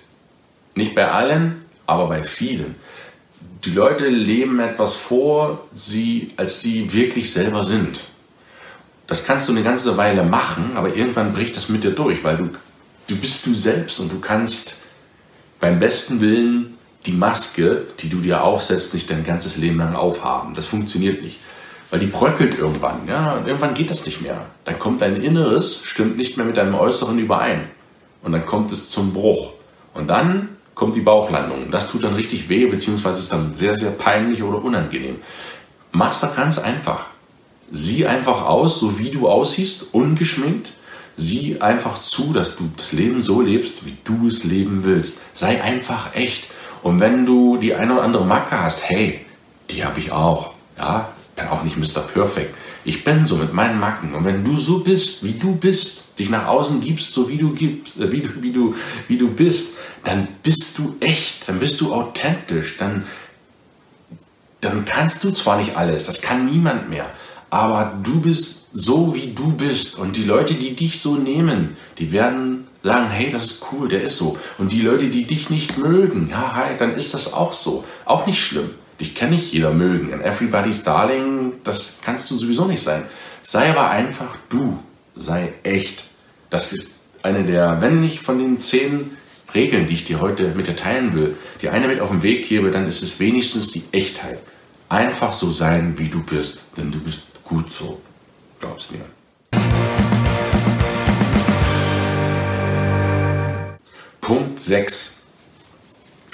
Nicht 0.76 0.96
bei 0.96 1.10
allen, 1.10 1.66
aber 1.86 2.08
bei 2.08 2.24
vielen. 2.24 2.76
Die 3.66 3.72
Leute 3.72 4.08
leben 4.08 4.60
etwas 4.60 4.96
vor, 4.96 5.68
sie, 5.74 6.32
als 6.38 6.62
sie 6.62 6.92
wirklich 6.94 7.32
selber 7.32 7.64
sind. 7.64 8.04
das 9.08 9.26
kannst 9.26 9.48
du 9.48 9.52
eine 9.52 9.64
ganze 9.64 9.98
Weile 9.98 10.24
machen, 10.24 10.72
aber 10.76 10.96
irgendwann 10.96 11.34
bricht 11.34 11.56
das 11.56 11.70
mit 11.70 11.84
dir 11.84 11.92
durch, 11.92 12.24
weil 12.24 12.38
du, 12.38 12.50
du 13.08 13.16
bist 13.16 13.46
du 13.46 13.54
selbst 13.54 14.00
und 14.00 14.12
du 14.12 14.20
kannst 14.20 14.78
beim 15.60 15.78
besten 15.80 16.20
Willen 16.20 16.78
die 17.06 17.12
Maske, 17.12 17.84
die 18.00 18.10
du 18.10 18.22
dir 18.22 18.44
aufsetzt, 18.44 18.94
nicht 18.94 19.10
dein 19.10 19.24
ganzes 19.24 19.58
Leben 19.58 19.78
lang 19.78 19.96
aufhaben. 19.96 20.54
Das 20.54 20.66
funktioniert 20.66 21.22
nicht. 21.22 21.40
Weil 21.90 22.00
die 22.00 22.08
bröckelt 22.08 22.58
irgendwann, 22.58 23.08
ja, 23.08 23.34
und 23.34 23.46
irgendwann 23.46 23.74
geht 23.76 23.92
das 23.92 24.06
nicht 24.06 24.22
mehr. 24.22 24.46
Dann 24.66 24.80
kommt 24.80 25.02
dein 25.02 25.22
Inneres, 25.22 25.84
stimmt 25.84 26.18
nicht 26.18 26.38
mehr 26.38 26.46
mit 26.46 26.58
deinem 26.58 26.76
Äußeren 26.76 27.20
überein. 27.20 27.70
Und 28.24 28.32
dann 28.32 28.46
kommt 28.46 28.72
es 28.72 28.90
zum 28.90 29.14
Bruch. 29.14 29.52
Und 29.94 30.08
dann 30.10 30.53
kommt 30.76 30.96
die 30.96 31.02
Bauchlandung. 31.02 31.72
Das 31.72 31.88
tut 31.88 32.04
dann 32.04 32.16
richtig 32.16 32.50
weh, 32.50 32.66
beziehungsweise 32.66 33.20
ist 33.20 33.32
dann 33.32 33.56
sehr, 33.56 33.76
sehr 33.76 33.92
peinlich 33.92 34.44
oder 34.44 34.64
unangenehm. 34.64 35.18
Mach's 35.92 36.22
doch 36.22 36.36
ganz 36.36 36.58
einfach. 36.58 37.08
Sieh 37.72 38.06
einfach 38.06 38.46
aus, 38.46 38.80
so 38.80 39.00
wie 39.00 39.10
du 39.10 39.28
aussiehst, 39.28 39.94
ungeschminkt. 39.94 40.72
Sieh 41.16 41.62
einfach 41.62 42.00
zu, 42.00 42.34
dass 42.34 42.56
du 42.56 42.72
das 42.76 42.92
Leben 42.92 43.22
so 43.22 43.42
lebst, 43.42 43.86
wie 43.86 43.96
du 44.04 44.28
es 44.28 44.44
leben 44.44 44.84
willst. 44.84 45.20
Sei 45.34 45.62
einfach 45.62 46.16
echt. 46.16 46.48
Und 46.82 47.00
wenn 47.00 47.26
du 47.26 47.58
die 47.58 47.76
eine 47.76 47.94
oder 47.94 48.04
andere 48.04 48.26
Macke 48.26 48.60
hast, 48.60 48.90
hey, 48.90 49.24
die 49.70 49.86
habe 49.86 50.00
ich 50.00 50.12
auch. 50.12 50.52
Ja, 50.78 51.10
bin 51.36 51.48
auch 51.48 51.64
nicht 51.64 51.78
Mr. 51.78 52.02
Perfect. 52.02 52.56
Ich 52.86 53.04
bin 53.04 53.26
so 53.26 53.38
mit 53.38 53.54
meinen 53.54 53.80
Macken. 53.80 54.14
Und 54.14 54.26
wenn 54.26 54.44
du 54.44 54.58
so 54.58 54.80
bist, 54.80 55.24
wie 55.24 55.34
du 55.34 55.56
bist, 55.56 56.20
dich 56.20 56.30
nach 56.30 56.48
außen 56.48 56.82
gibst, 56.82 57.14
so 57.14 57.30
wie 57.30 57.38
du 57.38 57.54
gibst, 57.54 58.00
äh, 58.00 58.12
wie 58.12 58.22
du, 58.22 58.42
wie 58.42 58.52
du, 58.52 58.76
wie 59.08 59.18
du 59.18 59.30
bist, 59.30 59.78
dann 60.04 60.28
bist 60.44 60.78
du 60.78 60.96
echt, 61.00 61.48
dann 61.48 61.60
bist 61.60 61.80
du 61.82 61.94
authentisch, 61.94 62.78
dann, 62.78 63.06
dann 64.62 64.86
kannst 64.86 65.24
du 65.24 65.32
zwar 65.32 65.58
nicht 65.58 65.78
alles, 65.78 66.06
das 66.06 66.22
kann 66.22 66.46
niemand 66.46 66.90
mehr, 66.90 67.10
aber 67.50 68.00
du 68.04 68.20
bist 68.20 68.70
so, 68.74 69.14
wie 69.16 69.34
du 69.34 69.54
bist. 69.54 69.98
Und 69.98 70.18
die 70.18 70.24
Leute, 70.24 70.56
die 70.56 70.76
dich 70.76 71.00
so 71.00 71.16
nehmen, 71.16 71.78
die 72.00 72.12
werden 72.12 72.68
sagen, 72.82 73.10
hey, 73.10 73.30
das 73.32 73.46
ist 73.46 73.66
cool, 73.72 73.88
der 73.88 74.04
ist 74.04 74.18
so. 74.18 74.38
Und 74.58 74.72
die 74.72 74.82
Leute, 74.82 75.08
die 75.08 75.26
dich 75.26 75.50
nicht 75.50 75.78
mögen, 75.78 76.30
ja, 76.30 76.56
hi, 76.56 76.76
dann 76.78 76.96
ist 76.96 77.14
das 77.14 77.34
auch 77.34 77.54
so. 77.54 77.86
Auch 78.06 78.26
nicht 78.26 78.44
schlimm. 78.44 78.72
Dich 79.04 79.16
kann 79.16 79.32
nicht 79.32 79.52
jeder 79.52 79.74
mögen. 79.74 80.14
And 80.14 80.24
everybody's 80.24 80.86
darling, 80.86 81.56
das 81.66 82.00
kannst 82.06 82.32
du 82.32 82.36
sowieso 82.36 82.64
nicht 82.64 82.82
sein. 82.82 83.04
Sei 83.42 83.70
aber 83.70 83.90
einfach 83.90 84.38
du. 84.48 84.82
Sei 85.14 85.52
echt. 85.64 86.06
Das 86.50 86.72
ist 86.72 87.02
eine 87.22 87.44
der, 87.44 87.82
wenn 87.82 88.00
nicht 88.00 88.22
von 88.22 88.40
den 88.40 88.62
zehn 88.62 89.18
Regeln, 89.54 89.88
die 89.88 89.96
ich 89.96 90.06
dir 90.06 90.22
heute 90.22 90.54
mit 90.56 90.68
dir 90.68 90.78
teilen 90.78 91.14
will, 91.16 91.36
die 91.62 91.68
eine 91.68 91.90
mit 91.90 92.00
auf 92.00 92.12
den 92.12 92.24
Weg 92.24 92.48
gebe, 92.48 92.72
dann 92.72 92.88
ist 92.88 93.04
es 93.04 93.20
wenigstens 93.20 93.72
die 93.72 93.84
Echtheit. 93.92 94.40
Einfach 94.88 95.34
so 95.34 95.52
sein, 95.52 95.96
wie 95.98 96.08
du 96.08 96.24
bist, 96.24 96.64
denn 96.78 96.90
du 96.90 97.00
bist 97.00 97.24
gut 97.44 97.70
so. 97.70 98.02
Glaub's 98.62 98.90
mir. 98.90 99.02
Punkt 104.22 104.62
6 104.62 105.23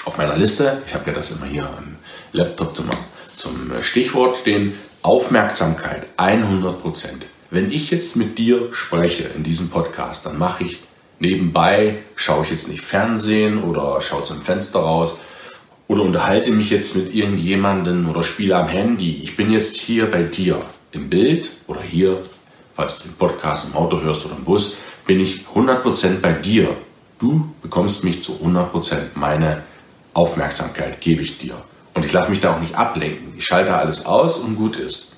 auf 0.06 0.18
meiner 0.18 0.36
Liste. 0.36 0.82
Ich 0.88 0.94
habe 0.94 1.10
ja 1.10 1.16
das 1.16 1.32
immer 1.32 1.46
hier 1.46 1.66
am 1.66 1.98
Laptop 2.32 2.76
zum, 2.76 2.90
zum 3.36 3.72
Stichwort 3.82 4.38
stehen. 4.38 4.74
Aufmerksamkeit 5.02 6.08
100 6.18 6.82
Prozent. 6.82 7.26
Wenn 7.52 7.72
ich 7.72 7.90
jetzt 7.90 8.16
mit 8.16 8.38
dir 8.38 8.74
spreche 8.74 9.30
in 9.36 9.44
diesem 9.44 9.70
Podcast, 9.70 10.26
dann 10.26 10.38
mache 10.38 10.66
ich 10.66 10.80
nebenbei, 11.20 11.98
schaue 12.16 12.44
ich 12.44 12.52
jetzt 12.52 12.68
nicht 12.68 12.82
Fernsehen 12.82 13.64
oder 13.64 14.02
schaue 14.02 14.24
zum 14.24 14.42
Fenster 14.42 14.80
raus 14.80 15.16
oder 15.88 16.04
unterhalte 16.04 16.52
mich 16.52 16.70
jetzt 16.70 16.96
mit 16.96 17.14
irgendjemandem 17.14 18.10
oder 18.10 18.24
spiele 18.24 18.56
am 18.58 18.68
Handy. 18.68 19.22
Ich 19.24 19.36
bin 19.36 19.52
jetzt 19.52 19.78
hier 19.78 20.06
bei 20.10 20.24
dir 20.24 20.62
im 20.92 21.10
Bild 21.10 21.52
oder 21.68 21.82
hier, 21.82 22.22
falls 22.76 23.00
du 23.00 23.08
den 23.08 23.16
Podcast 23.16 23.68
im 23.68 23.76
Auto 23.76 24.02
hörst 24.02 24.26
oder 24.26 24.36
im 24.36 24.44
Bus, 24.44 24.78
bin 25.08 25.20
ich 25.20 25.46
100% 25.56 26.20
bei 26.22 26.34
dir. 26.34 26.70
Du 27.20 27.50
bekommst 27.62 28.04
mich 28.04 28.22
zu 28.22 28.34
100%. 28.34 28.98
Meine 29.16 29.64
Aufmerksamkeit 30.20 31.00
gebe 31.00 31.22
ich 31.22 31.38
dir. 31.38 31.56
Und 31.94 32.06
ich 32.06 32.12
lasse 32.12 32.30
mich 32.30 32.42
da 32.42 32.54
auch 32.54 32.60
nicht 32.60 32.76
ablenken. 32.76 33.34
Ich 33.38 33.46
schalte 33.46 33.76
alles 33.76 34.06
aus 34.06 34.38
und 34.38 34.58
gut 34.58 34.76
ist. 34.76 35.14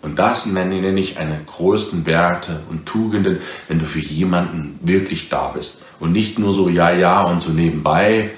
Und 0.00 0.18
das 0.18 0.46
nenne 0.46 0.98
ich 0.98 1.18
eine 1.18 1.38
größten 1.44 2.06
Werte 2.06 2.62
und 2.70 2.86
Tugenden, 2.86 3.38
wenn 3.68 3.78
du 3.78 3.84
für 3.84 4.00
jemanden 4.00 4.78
wirklich 4.82 5.28
da 5.28 5.48
bist. 5.48 5.82
Und 6.00 6.12
nicht 6.12 6.38
nur 6.38 6.54
so 6.54 6.70
ja, 6.70 6.90
ja 6.90 7.22
und 7.22 7.42
so 7.42 7.50
nebenbei 7.50 8.30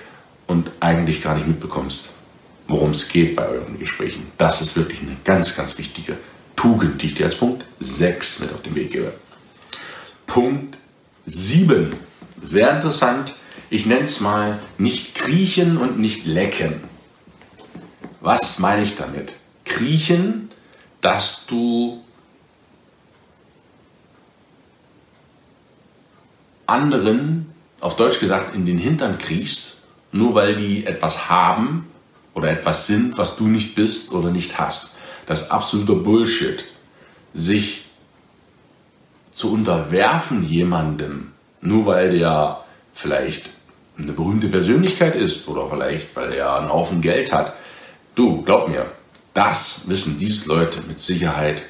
und 0.49 0.73
eigentlich 0.81 1.23
gar 1.23 1.37
nicht 1.37 1.47
mitbekommst, 1.47 2.11
worum 2.67 2.91
es 2.91 3.09
geht 3.09 3.37
bei 3.37 3.47
euren 3.47 3.79
Gesprächen. 3.79 4.27
Das 4.39 4.61
ist 4.61 4.77
wirklich 4.77 5.01
eine 5.01 5.17
ganz, 5.23 5.55
ganz 5.57 5.79
wichtige 5.79 6.17
Tugend, 6.57 7.01
die 7.01 7.07
ich 7.07 7.15
dir 7.15 7.27
als 7.27 7.37
Punkt 7.37 7.65
6 7.79 8.41
mit 8.41 8.53
auf 8.53 8.63
den 8.63 8.75
Weg 8.75 8.91
gebe. 8.91 9.13
Punkt 10.27 10.79
7. 11.27 11.95
Sehr 12.43 12.75
interessant. 12.75 13.37
Ich 13.73 13.87
nenne 13.87 14.05
es 14.05 14.21
mal 14.21 14.59
nicht 14.77 15.15
kriechen 15.15 15.79
und 15.79 15.99
nicht 15.99 16.27
lecken. 16.27 16.85
Was 18.21 18.59
meine 18.59 18.83
ich 18.83 18.97
damit? 18.97 19.37
Kriechen, 19.65 20.51
dass 21.01 21.47
du 21.47 22.05
anderen, 26.67 27.47
auf 27.81 27.97
Deutsch 27.97 28.21
gesagt, 28.21 28.55
in 28.55 28.67
den 28.67 28.77
Hintern 28.77 29.17
kriechst, 29.17 29.79
nur 30.13 30.35
weil 30.35 30.55
die 30.55 30.85
etwas 30.85 31.31
haben 31.31 31.87
oder 32.35 32.51
etwas 32.51 32.87
sind, 32.87 33.17
was 33.17 33.37
du 33.37 33.47
nicht 33.47 33.75
bist 33.75 34.13
oder 34.13 34.31
nicht 34.31 34.59
hast. 34.59 34.99
Das 35.25 35.45
ist 35.45 35.51
absoluter 35.51 35.95
Bullshit. 35.95 36.67
Sich 37.33 37.87
zu 39.33 39.51
unterwerfen 39.51 40.45
jemandem, 40.45 41.33
nur 41.63 41.87
weil 41.87 42.19
der 42.19 42.67
vielleicht 42.93 43.62
eine 43.99 44.13
berühmte 44.13 44.49
Persönlichkeit 44.49 45.15
ist 45.17 45.49
oder 45.49 45.69
vielleicht 45.69 46.15
weil 46.17 46.33
er 46.33 46.59
einen 46.59 46.73
Haufen 46.73 47.01
Geld 47.01 47.33
hat. 47.33 47.55
Du, 48.15 48.43
glaub 48.43 48.69
mir, 48.69 48.87
das 49.35 49.83
wissen 49.87 50.19
diese 50.19 50.49
Leute 50.49 50.81
mit 50.87 50.99
Sicherheit 50.99 51.63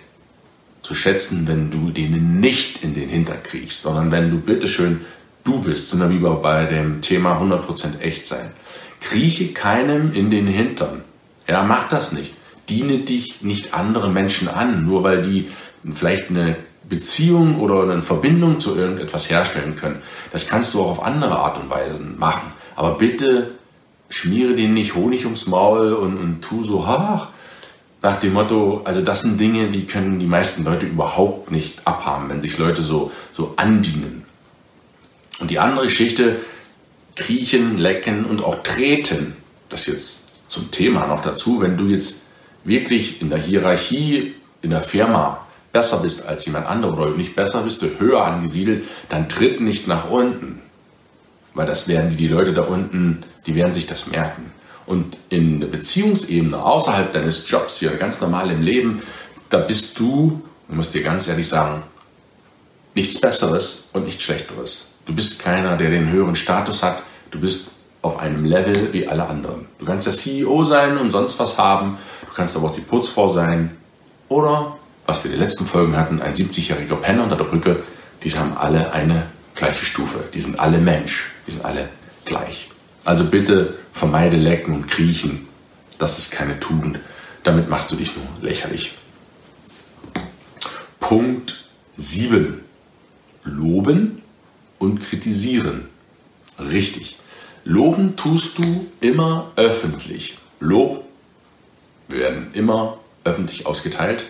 zu 0.83 0.95
schätzen, 0.95 1.47
wenn 1.47 1.71
du 1.71 1.91
denen 1.91 2.41
nicht 2.41 2.83
in 2.83 2.95
den 2.95 3.09
Hintern 3.09 3.43
kriegst, 3.43 3.83
sondern 3.83 4.11
wenn 4.11 4.31
du 4.31 4.39
bitteschön 4.39 5.03
du 5.45 5.61
bist, 5.61 5.91
sind 5.91 6.01
wir 6.01 6.11
wie 6.11 6.41
bei 6.41 6.65
dem 6.65 7.01
Thema 7.01 7.41
100% 7.41 8.01
echt 8.01 8.27
sein. 8.27 8.51
Krieche 9.01 9.53
keinem 9.53 10.13
in 10.13 10.31
den 10.31 10.47
Hintern. 10.47 11.03
Ja, 11.49 11.63
mach 11.65 11.89
das 11.89 12.13
nicht. 12.13 12.35
Diene 12.69 12.99
dich 12.99 13.43
nicht 13.43 13.75
anderen 13.75 14.13
Menschen 14.13 14.49
an, 14.49 14.85
nur 14.85 15.03
weil 15.03 15.23
die 15.23 15.51
vielleicht 15.93 16.31
eine 16.31 16.57
Beziehung 16.89 17.61
oder 17.61 17.83
eine 17.83 18.03
Verbindung 18.03 18.61
zu 18.61 18.77
irgendetwas 18.77 19.31
herstellen 19.31 19.77
können. 19.77 20.03
Das 20.33 20.49
kannst 20.49 20.75
du 20.75 20.83
auch 20.83 20.91
auf 20.91 21.03
andere 21.03 21.39
Art 21.39 21.59
und 21.59 21.71
Weise 21.71 22.03
machen. 22.03 22.53
Aber 22.77 22.99
bitte 22.99 23.53
schmiere 24.09 24.55
denen 24.55 24.75
nicht 24.75 24.95
Honig 24.95 25.25
ums 25.25 25.47
Maul 25.47 25.93
und, 25.95 26.19
und 26.19 26.43
tu 26.43 26.65
so, 26.65 26.85
ach, 26.85 27.29
nach 28.03 28.19
dem 28.19 28.33
Motto, 28.33 28.83
also 28.85 29.01
das 29.01 29.23
sind 29.23 29.41
Dinge, 29.41 29.69
die 29.69 29.87
können 29.87 30.19
die 30.19 30.27
meisten 30.27 30.65
Leute 30.65 30.87
überhaupt 30.87 31.53
nicht 31.53 31.87
abhaben, 31.87 32.29
wenn 32.29 32.43
sich 32.43 32.59
Leute 32.59 32.83
so, 32.83 33.13
so 33.33 33.55
andienen. 33.57 34.27
Und 35.41 35.51
die 35.51 35.61
andere 35.61 35.85
Geschichte, 35.85 36.41
kriechen, 37.15 37.79
lecken 37.79 38.25
und 38.25 38.43
auch 38.43 38.63
treten, 38.63 39.37
das 39.69 39.87
jetzt 39.87 40.25
zum 40.49 40.71
Thema 40.71 41.07
noch 41.07 41.23
dazu, 41.23 41.61
wenn 41.61 41.77
du 41.77 41.87
jetzt 41.87 42.17
wirklich 42.65 43.23
in 43.23 43.31
der 43.31 43.39
Hierarchie 43.39 44.35
in 44.63 44.71
der 44.71 44.81
Firma 44.81 45.42
besser 45.73 45.99
bist 45.99 46.29
als 46.29 46.45
jemand 46.47 46.67
anderer 46.67 46.99
oder 46.99 47.11
nicht 47.17 47.35
besser 47.35 47.63
bist, 47.63 47.83
du 47.83 47.99
höher 47.99 48.25
angesiedelt, 48.25 48.85
dann 49.09 49.29
tritt 49.29 49.61
nicht 49.61 49.89
nach 49.89 50.11
unten. 50.11 50.63
Weil 51.55 51.67
das 51.67 51.89
werden 51.89 52.11
die, 52.11 52.17
die 52.17 52.29
Leute 52.29 52.53
da 52.53 52.63
unten, 52.63 53.25
die 53.47 53.55
werden 53.55 53.75
sich 53.75 53.87
das 53.87 54.07
merken. 54.07 54.53
Und 54.87 55.17
in 55.29 55.61
der 55.61 55.69
Beziehungsebene, 55.69 56.63
außerhalb 56.63 57.13
deines 57.13 57.49
Jobs 57.49 57.79
hier, 57.79 57.91
ganz 57.91 58.21
normal 58.21 58.51
im 58.51 58.63
Leben, 58.63 59.03
da 59.49 59.59
bist 59.59 59.99
du, 59.99 60.43
ich 60.69 60.75
muss 60.75 60.91
dir 60.91 61.03
ganz 61.03 61.29
ehrlich 61.29 61.49
sagen, 61.49 61.83
nichts 62.95 63.21
Besseres 63.21 63.89
und 63.93 64.05
nichts 64.05 64.23
Schlechteres. 64.23 64.89
Du 65.07 65.15
bist 65.15 65.41
keiner, 65.43 65.77
der 65.77 65.91
den 65.91 66.11
höheren 66.11 66.37
Status 66.37 66.83
hat. 66.83 67.03
Du 67.31 67.41
bist 67.41 67.73
auf 68.03 68.19
einem 68.19 68.45
Level 68.45 68.93
wie 68.93 69.07
alle 69.09 69.27
anderen. 69.27 69.67
Du 69.79 69.85
kannst 69.85 70.07
der 70.07 70.15
CEO 70.15 70.65
sein 70.65 70.99
und 70.99 71.11
sonst 71.11 71.39
was 71.39 71.59
haben. 71.59 71.99
Du 72.29 72.35
kannst 72.35 72.57
aber 72.57 72.67
auch 72.67 72.75
die 72.75 72.81
Putzfrau 72.81 73.29
sein. 73.29 73.77
Oder 74.29 74.77
was 75.07 75.25
wir 75.25 75.31
in 75.31 75.39
den 75.39 75.43
letzten 75.45 75.67
Folgen 75.67 75.97
hatten, 75.97 76.23
ein 76.23 76.35
70-jähriger 76.35 76.97
Penner 76.97 77.25
unter 77.25 77.37
der 77.37 77.45
Brücke, 77.45 77.83
die 78.23 78.31
haben 78.31 78.57
alle 78.57 78.93
eine 78.93 79.27
gleiche 79.55 79.85
Stufe. 79.85 80.25
Die 80.33 80.41
sind 80.41 80.59
alle 80.59 80.79
Mensch. 80.79 81.27
Die 81.47 81.53
sind 81.53 81.65
alle 81.65 81.89
gleich. 82.25 82.71
Also 83.05 83.25
bitte 83.25 83.75
vermeide 83.93 84.37
Lecken 84.37 84.75
und 84.75 84.89
Kriechen. 84.89 85.49
Das 85.99 86.19
ist 86.19 86.31
keine 86.31 86.61
Tugend. 86.61 87.01
Damit 87.43 87.69
machst 87.69 87.91
du 87.91 87.97
dich 87.97 88.15
nur 88.17 88.27
lächerlich. 88.41 88.95
Punkt 91.01 91.65
7. 91.97 92.61
Loben 93.45 94.23
und 94.79 95.01
kritisieren. 95.01 95.89
Richtig. 96.59 97.19
Loben 97.65 98.17
tust 98.17 98.59
du 98.59 98.87
immer 99.01 99.51
öffentlich. 99.57 100.39
Lob 100.61 101.05
werden 102.09 102.53
immer 102.55 102.99
öffentlich 103.25 103.67
ausgeteilt 103.67 104.25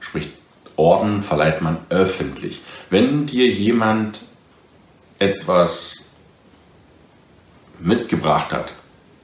sprich 0.00 0.30
Orden 0.76 1.22
verleiht 1.22 1.60
man 1.60 1.76
öffentlich. 1.90 2.62
Wenn 2.88 3.26
dir 3.26 3.46
jemand 3.46 4.20
etwas 5.18 6.06
mitgebracht 7.78 8.52
hat, 8.52 8.72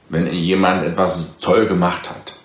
wenn 0.09 0.31
jemand 0.31 0.83
etwas 0.83 1.39
toll 1.39 1.65
gemacht 1.67 2.09
hat, 2.09 2.35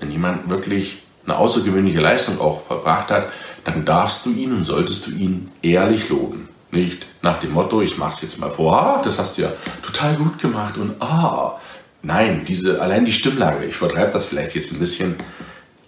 wenn 0.00 0.10
jemand 0.10 0.50
wirklich 0.50 1.02
eine 1.24 1.36
außergewöhnliche 1.36 2.00
Leistung 2.00 2.40
auch 2.40 2.64
verbracht 2.64 3.10
hat, 3.10 3.32
dann 3.64 3.84
darfst 3.84 4.26
du 4.26 4.32
ihn 4.32 4.52
und 4.52 4.64
solltest 4.64 5.06
du 5.06 5.10
ihn 5.10 5.50
ehrlich 5.62 6.08
loben. 6.08 6.48
Nicht 6.72 7.06
nach 7.20 7.38
dem 7.38 7.52
Motto, 7.52 7.82
ich 7.82 7.98
mach's 7.98 8.22
jetzt 8.22 8.40
mal 8.40 8.50
vor, 8.50 8.80
ah, 8.80 9.02
das 9.04 9.18
hast 9.18 9.36
du 9.36 9.42
ja 9.42 9.52
total 9.82 10.16
gut 10.16 10.38
gemacht 10.38 10.78
und 10.78 11.00
ah. 11.00 11.58
Nein, 12.04 12.44
diese, 12.48 12.82
allein 12.82 13.04
die 13.04 13.12
Stimmlage, 13.12 13.64
ich 13.64 13.76
vertreibe 13.76 14.10
das 14.10 14.24
vielleicht 14.24 14.56
jetzt 14.56 14.72
ein 14.72 14.80
bisschen, 14.80 15.14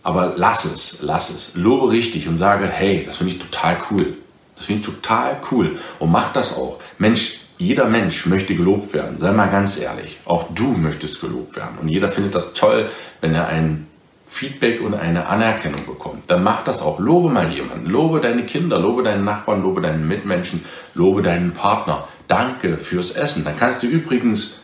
aber 0.04 0.34
lass 0.36 0.66
es, 0.66 0.98
lass 1.00 1.30
es. 1.30 1.52
Lobe 1.54 1.90
richtig 1.90 2.28
und 2.28 2.36
sage, 2.36 2.68
hey, 2.68 3.02
das 3.04 3.16
finde 3.16 3.32
ich 3.32 3.38
total 3.40 3.78
cool. 3.90 4.14
Das 4.54 4.66
finde 4.66 4.80
ich 4.82 4.86
total 4.86 5.38
cool. 5.50 5.78
Und 5.98 6.12
mach 6.12 6.32
das 6.32 6.56
auch. 6.56 6.78
Mensch, 6.98 7.40
jeder 7.58 7.86
Mensch 7.86 8.26
möchte 8.26 8.54
gelobt 8.54 8.92
werden. 8.92 9.18
Sei 9.18 9.32
mal 9.32 9.46
ganz 9.46 9.80
ehrlich. 9.80 10.18
Auch 10.26 10.44
du 10.54 10.68
möchtest 10.76 11.20
gelobt 11.22 11.56
werden. 11.56 11.78
Und 11.80 11.88
jeder 11.88 12.12
findet 12.12 12.34
das 12.34 12.52
toll, 12.52 12.90
wenn 13.22 13.34
er 13.34 13.48
ein 13.48 13.86
Feedback 14.28 14.82
und 14.82 14.94
eine 14.94 15.26
Anerkennung 15.26 15.86
bekommt. 15.86 16.30
Dann 16.30 16.44
mach 16.44 16.64
das 16.64 16.82
auch. 16.82 16.98
Lobe 16.98 17.30
mal 17.30 17.50
jemanden. 17.50 17.88
Lobe 17.88 18.20
deine 18.20 18.44
Kinder, 18.44 18.78
lobe 18.78 19.02
deinen 19.02 19.24
Nachbarn, 19.24 19.62
lobe 19.62 19.80
deinen 19.80 20.06
Mitmenschen, 20.06 20.64
lobe 20.94 21.22
deinen 21.22 21.52
Partner. 21.52 22.06
Danke 22.28 22.76
fürs 22.76 23.12
Essen. 23.12 23.44
Dann 23.44 23.56
kannst 23.56 23.82
du 23.82 23.86
übrigens 23.86 24.63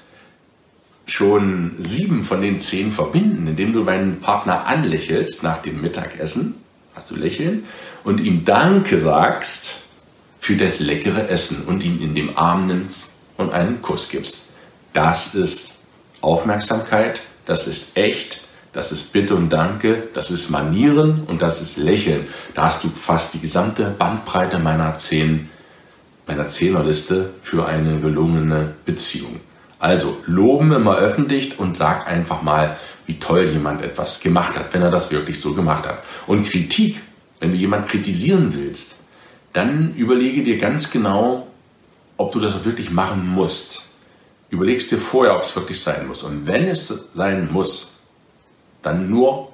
schon 1.11 1.75
sieben 1.79 2.25
von 2.25 2.41
den 2.41 2.59
zehn 2.59 2.93
verbinden, 2.93 3.47
indem 3.47 3.73
du 3.73 3.85
deinen 3.85 4.21
Partner 4.21 4.67
anlächelst 4.67 5.43
nach 5.43 5.59
dem 5.59 5.81
Mittagessen. 5.81 6.55
Hast 6.95 7.11
du 7.11 7.17
lächeln? 7.17 7.65
Und 8.05 8.21
ihm 8.21 8.45
Danke 8.45 9.01
sagst 9.01 9.77
für 10.39 10.57
das 10.57 10.81
leckere 10.81 11.29
Essen 11.29 11.65
und 11.67 11.83
ihn 11.83 12.01
in 12.01 12.15
dem 12.15 12.37
Arm 12.37 12.67
nimmst 12.67 13.09
und 13.37 13.53
einen 13.53 13.83
Kuss 13.83 14.09
gibst. 14.09 14.49
Das 14.93 15.35
ist 15.35 15.75
Aufmerksamkeit, 16.21 17.23
das 17.47 17.67
ist 17.67 17.97
echt, 17.97 18.41
das 18.73 18.93
ist 18.93 19.13
Bitte 19.13 19.35
und 19.35 19.51
Danke, 19.51 20.09
das 20.15 20.31
ist 20.31 20.51
Manieren 20.51 21.25
und 21.27 21.43
das 21.43 21.61
ist 21.61 21.77
Lächeln. 21.77 22.27
Da 22.55 22.65
hast 22.67 22.85
du 22.85 22.89
fast 22.89 23.35
die 23.35 23.41
gesamte 23.41 23.95
Bandbreite 23.97 24.59
meiner 24.59 24.95
zehn 24.95 25.49
meiner 26.31 26.47
Zehnerliste 26.47 27.31
für 27.43 27.67
eine 27.67 27.99
gelungene 27.99 28.75
Beziehung. 28.85 29.41
Also 29.81 30.19
loben 30.27 30.73
immer 30.73 30.97
öffentlich 30.97 31.59
und 31.59 31.77
sag 31.77 32.07
einfach 32.07 32.43
mal, 32.43 32.77
wie 33.07 33.19
toll 33.19 33.47
jemand 33.47 33.83
etwas 33.83 34.21
gemacht 34.21 34.55
hat, 34.57 34.73
wenn 34.75 34.83
er 34.83 34.91
das 34.91 35.11
wirklich 35.11 35.41
so 35.41 35.55
gemacht 35.55 35.87
hat. 35.87 36.05
Und 36.27 36.45
Kritik, 36.45 37.01
wenn 37.41 37.51
du 37.51 37.57
jemand 37.57 37.89
kritisieren 37.89 38.53
willst, 38.55 38.97
dann 39.53 39.95
überlege 39.95 40.43
dir 40.43 40.59
ganz 40.59 40.91
genau, 40.91 41.49
ob 42.19 42.31
du 42.33 42.41
das 42.41 42.65
wirklich 42.65 42.91
machen 42.91 43.27
musst. 43.27 43.87
Überlegst 44.51 44.91
dir 44.93 44.99
vorher, 44.99 45.35
ob 45.35 45.43
es 45.43 45.57
wirklich 45.57 45.81
sein 45.81 46.07
muss. 46.07 46.23
Und 46.23 46.47
wenn 46.47 46.69
es 46.69 46.89
sein 47.15 47.51
muss, 47.51 47.97
dann 48.83 49.09
nur 49.09 49.51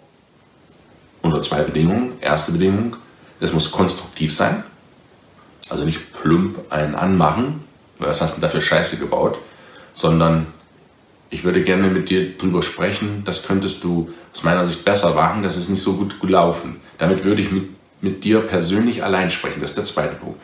unter 1.22 1.40
zwei 1.40 1.62
Bedingungen. 1.62 2.14
Erste 2.20 2.52
Bedingung, 2.52 2.96
es 3.40 3.52
muss 3.52 3.70
konstruktiv 3.70 4.34
sein. 4.34 4.64
Also 5.68 5.84
nicht 5.84 6.12
plump 6.12 6.72
einen 6.72 6.94
anmachen, 6.94 7.64
was 7.98 8.20
hast 8.20 8.36
du 8.36 8.40
dafür 8.40 8.60
Scheiße 8.60 8.98
gebaut, 8.98 9.38
sondern 9.96 10.46
ich 11.30 11.42
würde 11.42 11.62
gerne 11.62 11.88
mit 11.88 12.08
dir 12.08 12.38
drüber 12.38 12.62
sprechen, 12.62 13.22
das 13.24 13.44
könntest 13.44 13.82
du 13.82 14.10
aus 14.32 14.44
meiner 14.44 14.64
Sicht 14.64 14.84
besser 14.84 15.14
machen, 15.14 15.42
das 15.42 15.56
ist 15.56 15.68
nicht 15.68 15.82
so 15.82 15.94
gut 15.94 16.20
gelaufen. 16.20 16.76
Damit 16.98 17.24
würde 17.24 17.42
ich 17.42 17.50
mit 17.50 17.70
mit 18.00 18.24
dir 18.24 18.40
persönlich 18.40 19.04
allein 19.04 19.30
sprechen. 19.30 19.60
Das 19.60 19.70
ist 19.70 19.76
der 19.76 19.84
zweite 19.84 20.16
Punkt. 20.16 20.40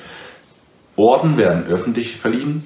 Orden 0.97 1.37
werden 1.37 1.65
öffentlich 1.65 2.17
verliehen, 2.17 2.65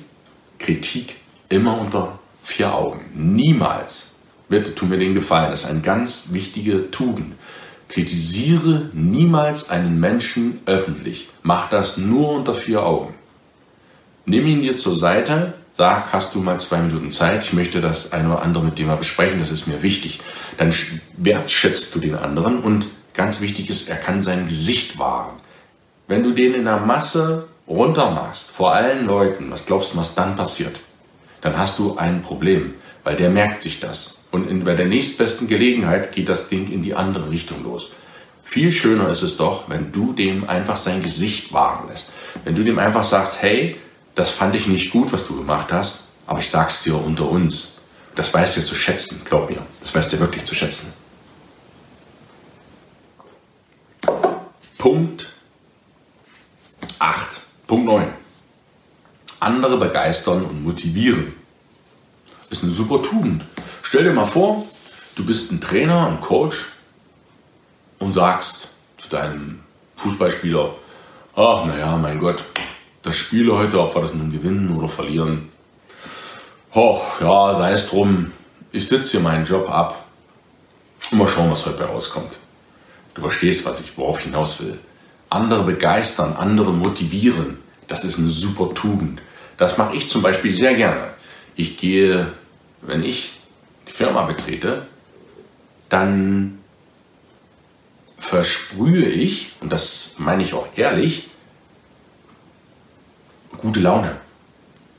Kritik 0.58 1.16
immer 1.48 1.78
unter 1.78 2.18
vier 2.42 2.74
Augen. 2.74 3.00
Niemals, 3.14 4.16
bitte 4.48 4.74
tu 4.74 4.86
mir 4.86 4.98
den 4.98 5.14
Gefallen, 5.14 5.50
das 5.50 5.64
ist 5.64 5.70
eine 5.70 5.80
ganz 5.80 6.28
wichtige 6.32 6.90
Tugend. 6.90 7.34
Kritisiere 7.88 8.90
niemals 8.92 9.70
einen 9.70 10.00
Menschen 10.00 10.58
öffentlich. 10.66 11.28
Mach 11.42 11.68
das 11.68 11.96
nur 11.96 12.32
unter 12.32 12.54
vier 12.54 12.84
Augen. 12.84 13.14
Nimm 14.24 14.44
ihn 14.44 14.62
dir 14.62 14.76
zur 14.76 14.96
Seite, 14.96 15.54
sag, 15.76 16.12
hast 16.12 16.34
du 16.34 16.40
mal 16.40 16.58
zwei 16.58 16.78
Minuten 16.78 17.10
Zeit, 17.10 17.44
ich 17.44 17.52
möchte 17.52 17.80
das 17.80 18.12
eine 18.12 18.30
oder 18.30 18.42
andere 18.42 18.64
mit 18.64 18.78
dir 18.78 18.86
mal 18.86 18.96
besprechen, 18.96 19.38
das 19.38 19.50
ist 19.50 19.66
mir 19.66 19.82
wichtig. 19.82 20.20
Dann 20.56 20.72
wertschätzt 21.16 21.94
du 21.94 21.98
den 21.98 22.14
anderen 22.14 22.60
und 22.60 22.86
Ganz 23.16 23.40
wichtig 23.40 23.70
ist, 23.70 23.88
er 23.88 23.96
kann 23.96 24.20
sein 24.20 24.46
Gesicht 24.46 24.98
wahren. 24.98 25.36
Wenn 26.06 26.22
du 26.22 26.32
den 26.32 26.52
in 26.52 26.66
der 26.66 26.76
Masse 26.76 27.48
runtermachst, 27.66 28.50
vor 28.50 28.74
allen 28.74 29.06
Leuten, 29.06 29.50
was 29.50 29.64
glaubst 29.64 29.94
du, 29.94 29.96
was 29.96 30.14
dann 30.14 30.36
passiert? 30.36 30.78
Dann 31.40 31.56
hast 31.56 31.78
du 31.78 31.96
ein 31.96 32.20
Problem, 32.20 32.74
weil 33.04 33.16
der 33.16 33.30
merkt 33.30 33.62
sich 33.62 33.80
das. 33.80 34.24
Und 34.30 34.46
in, 34.46 34.64
bei 34.64 34.74
der 34.74 34.84
nächstbesten 34.84 35.48
Gelegenheit 35.48 36.12
geht 36.12 36.28
das 36.28 36.48
Ding 36.50 36.70
in 36.70 36.82
die 36.82 36.94
andere 36.94 37.30
Richtung 37.30 37.64
los. 37.64 37.90
Viel 38.42 38.70
schöner 38.70 39.08
ist 39.08 39.22
es 39.22 39.38
doch, 39.38 39.70
wenn 39.70 39.92
du 39.92 40.12
dem 40.12 40.46
einfach 40.46 40.76
sein 40.76 41.02
Gesicht 41.02 41.54
wahren 41.54 41.88
lässt. 41.88 42.10
Wenn 42.44 42.54
du 42.54 42.64
dem 42.64 42.78
einfach 42.78 43.02
sagst, 43.02 43.40
hey, 43.40 43.76
das 44.16 44.30
fand 44.30 44.56
ich 44.56 44.66
nicht 44.66 44.90
gut, 44.90 45.12
was 45.12 45.26
du 45.26 45.36
gemacht 45.36 45.70
hast, 45.72 46.08
aber 46.26 46.40
ich 46.40 46.50
sag's 46.50 46.82
dir 46.82 46.96
unter 46.96 47.28
uns. 47.28 47.68
Das 48.16 48.32
weißt 48.32 48.56
du 48.56 48.64
zu 48.64 48.74
schätzen, 48.74 49.20
glaub 49.24 49.48
mir. 49.48 49.64
Das 49.80 49.94
weißt 49.94 50.14
du 50.14 50.18
wirklich 50.18 50.44
zu 50.44 50.54
schätzen. 50.54 50.92
Punkt 54.78 55.28
8. 56.98 57.40
Punkt 57.66 57.86
9. 57.86 58.12
Andere 59.40 59.76
begeistern 59.76 60.44
und 60.44 60.64
motivieren. 60.64 61.34
Ist 62.48 62.62
eine 62.62 62.72
super 62.72 63.02
Tugend. 63.02 63.44
Stell 63.82 64.04
dir 64.04 64.12
mal 64.12 64.24
vor, 64.24 64.64
du 65.14 65.26
bist 65.26 65.52
ein 65.52 65.60
Trainer, 65.60 66.06
ein 66.06 66.22
Coach 66.22 66.66
und 67.98 68.12
sagst 68.12 68.70
zu 68.96 69.10
deinem 69.10 69.60
Fußballspieler, 69.96 70.74
ach 71.34 71.66
naja, 71.66 71.98
mein 71.98 72.18
Gott, 72.18 72.42
das 73.06 73.16
Spiel 73.16 73.52
heute, 73.52 73.80
ob 73.80 73.94
wir 73.94 74.02
das 74.02 74.14
nun 74.14 74.32
gewinnen 74.32 74.76
oder 74.76 74.88
verlieren, 74.88 75.48
oh, 76.74 77.00
ja, 77.20 77.54
sei 77.54 77.70
es 77.70 77.88
drum, 77.88 78.32
ich 78.72 78.88
sitze 78.88 79.12
hier 79.12 79.20
meinen 79.20 79.46
Job 79.46 79.70
ab 79.70 80.04
und 81.12 81.18
mal 81.18 81.28
schauen, 81.28 81.52
was 81.52 81.64
heute 81.66 81.84
rauskommt. 81.84 82.38
Du 83.14 83.22
verstehst, 83.22 83.64
was 83.64 83.78
ich, 83.78 83.96
worauf 83.96 84.18
ich 84.18 84.24
hinaus 84.24 84.60
will. 84.60 84.76
Andere 85.30 85.62
begeistern, 85.62 86.34
andere 86.36 86.72
motivieren, 86.72 87.60
das 87.86 88.02
ist 88.02 88.18
eine 88.18 88.28
super 88.28 88.74
Tugend. 88.74 89.22
Das 89.56 89.78
mache 89.78 89.94
ich 89.94 90.08
zum 90.10 90.22
Beispiel 90.22 90.50
sehr 90.50 90.74
gerne. 90.74 91.10
Ich 91.54 91.78
gehe, 91.78 92.32
wenn 92.82 93.04
ich 93.04 93.38
die 93.86 93.92
Firma 93.92 94.22
betrete, 94.22 94.88
dann 95.88 96.58
versprühe 98.18 99.06
ich, 99.06 99.52
und 99.60 99.72
das 99.72 100.16
meine 100.18 100.42
ich 100.42 100.54
auch 100.54 100.66
ehrlich, 100.74 101.28
gute 103.58 103.80
Laune. 103.80 104.12